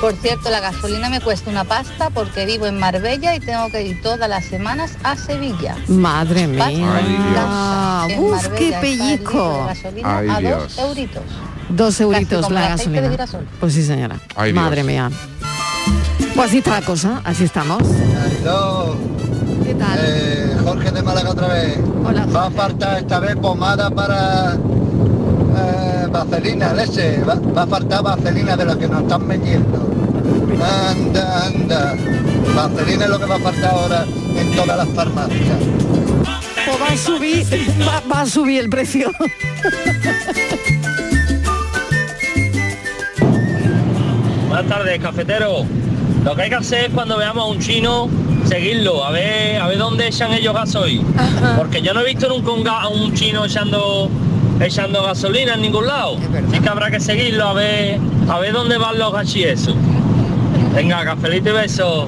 [0.00, 3.82] Por cierto, la gasolina me cuesta una pasta porque vivo en Marbella y tengo que
[3.82, 5.74] ir todas las semanas a Sevilla.
[5.88, 6.66] Madre mía.
[6.66, 8.18] Ay, Dios.
[8.20, 9.66] Uf, qué pellizco.
[9.66, 10.76] gasolina Ay, a Dios.
[10.76, 11.22] dos euritos.
[11.68, 13.10] Dos euritos la gasolina.
[13.58, 14.20] Pues sí, señora.
[14.36, 14.64] Ay, Dios.
[14.64, 15.10] Madre mía.
[16.36, 17.82] Pues así está la cosa, así estamos.
[17.82, 19.98] ¿Qué tal?
[20.00, 21.76] Eh, Jorge de Málaga otra vez.
[22.34, 27.20] Va a faltar esta vez pomada para eh, vaselina, leche.
[27.24, 29.87] Va, va a faltar vaselina de lo que nos están vendiendo.
[30.60, 31.96] Anda, anda.
[32.54, 34.04] Vaselina es lo que va a faltar ahora
[34.36, 35.58] en todas las farmacias.
[36.66, 37.46] Pues va a subir,
[37.86, 39.12] va, va a subir el precio.
[44.48, 45.64] Buenas tardes, cafetero.
[46.24, 48.08] Lo que hay que hacer es cuando veamos a un chino,
[48.44, 51.02] seguirlo, a ver, a ver dónde echan ellos gasoil.
[51.56, 54.10] Porque yo no he visto nunca a un chino echando
[54.60, 56.18] echando gasolina en ningún lado.
[56.48, 59.74] Así que habrá que seguirlo a ver, a ver dónde van los gachis esos.
[60.78, 62.06] Venga, cafelito y beso.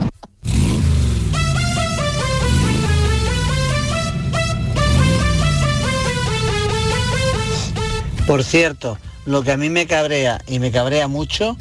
[8.29, 8.97] Por cierto,
[9.27, 11.57] lo que a mí me cabrea y me cabrea mucho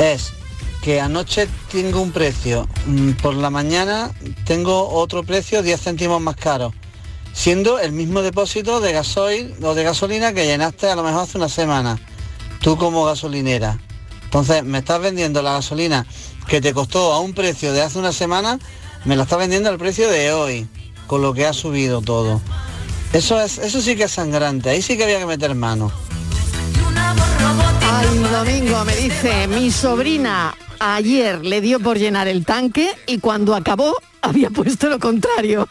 [0.00, 0.32] es
[0.82, 4.10] que anoche tengo un precio, mm, por la mañana
[4.44, 6.74] tengo otro precio 10 céntimos más caro,
[7.32, 11.38] siendo el mismo depósito de gasoil o de gasolina que llenaste a lo mejor hace
[11.38, 12.00] una semana,
[12.60, 13.78] tú como gasolinera.
[14.24, 16.06] Entonces me estás vendiendo la gasolina
[16.46, 18.58] que te costó a un precio de hace una semana,
[19.04, 20.66] me la estás vendiendo al precio de hoy,
[21.06, 22.40] con lo que ha subido todo.
[23.12, 25.92] Eso es, eso sí que es sangrante, ahí sí que había que meter mano.
[27.80, 33.54] Ay, Domingo me dice, mi sobrina ayer le dio por llenar el tanque y cuando
[33.54, 35.68] acabó había puesto lo contrario.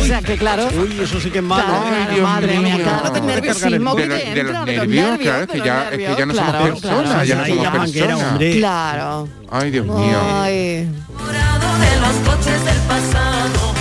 [0.00, 0.68] O sea que claro.
[0.76, 1.64] Uy, eso sí que es malo.
[1.64, 2.84] Claro, Ay, claro, Dios madre mía, mío.
[2.84, 5.42] claro, del nerviosismo De que los- te de los entra, de los nervios, nervios, claro,
[5.42, 7.24] es que de ya, es que ya no somos claro, personas, claro.
[7.24, 8.22] ya no somos personas.
[8.32, 8.56] hombre.
[8.56, 9.28] Claro.
[9.50, 10.18] Ay, Dios mío.
[10.32, 10.54] Ay.
[10.56, 13.74] de los coches del pasado.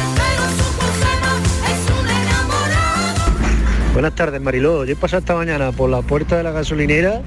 [3.94, 4.84] Buenas tardes, Mariló.
[4.84, 7.22] Yo he pasado esta mañana por la puerta de la gasolinera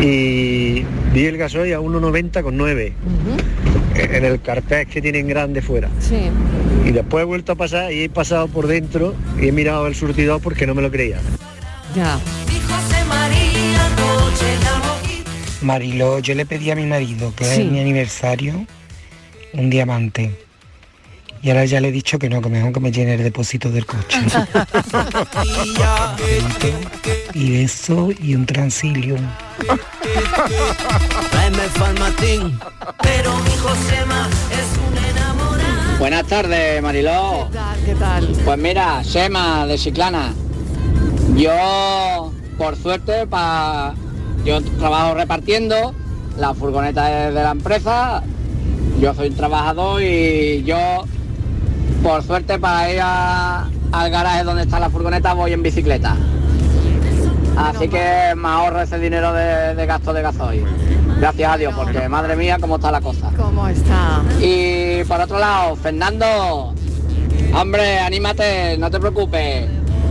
[0.00, 2.92] y vi el gasoil a 1,90 con 9
[3.94, 5.88] en el carpet que tienen grande fuera.
[6.00, 6.30] Sí.
[6.84, 9.94] Y después he vuelto a pasar y he pasado por dentro y he mirado el
[9.94, 11.18] surtidor porque no me lo creía.
[11.94, 12.18] Ya.
[15.62, 17.62] Mariló, yo le pedí a mi marido, que Sí.
[17.62, 18.66] es mi aniversario,
[19.52, 20.34] un diamante.
[21.42, 23.70] Y ahora ya le he dicho que no, que mejor que me llene el depósito
[23.70, 24.18] del coche.
[27.34, 29.20] y eso y un transilium.
[35.98, 37.48] Buenas tardes, Mariló.
[37.86, 38.28] ¿Qué tal?
[38.44, 40.34] Pues mira, Sema de Chiclana.
[41.36, 43.94] Yo, por suerte, pa,
[44.44, 45.94] yo trabajo repartiendo,
[46.38, 48.22] la furgoneta es de la empresa,
[49.00, 51.04] yo soy un trabajador y yo,
[52.02, 56.16] por suerte, para ir a- al garaje donde está la furgoneta voy en bicicleta.
[57.56, 60.64] Así que me ahorro ese dinero de, de gasto de gasoil.
[61.18, 63.30] Gracias a Dios, porque madre mía, cómo está la cosa.
[63.36, 64.22] ¿Cómo está?
[64.40, 66.74] Y por otro lado, Fernando,
[67.54, 69.66] hombre, anímate, no te preocupes.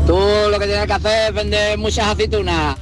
[0.06, 0.20] Tú
[0.52, 2.76] lo que tienes que hacer es vender muchas aceitunas.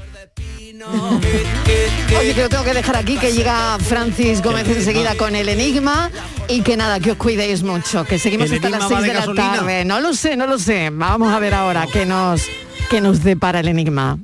[2.19, 6.11] Oye, que lo tengo que dejar aquí, que llega Francis Gómez enseguida con el enigma
[6.47, 9.13] y que nada, que os cuidéis mucho, que seguimos ¿El hasta las enigma va 6
[9.13, 9.85] de, de la tarde.
[9.85, 10.89] No lo sé, no lo sé.
[10.91, 12.43] Vamos a ver ahora qué nos,
[12.89, 14.19] qué nos depara el enigma.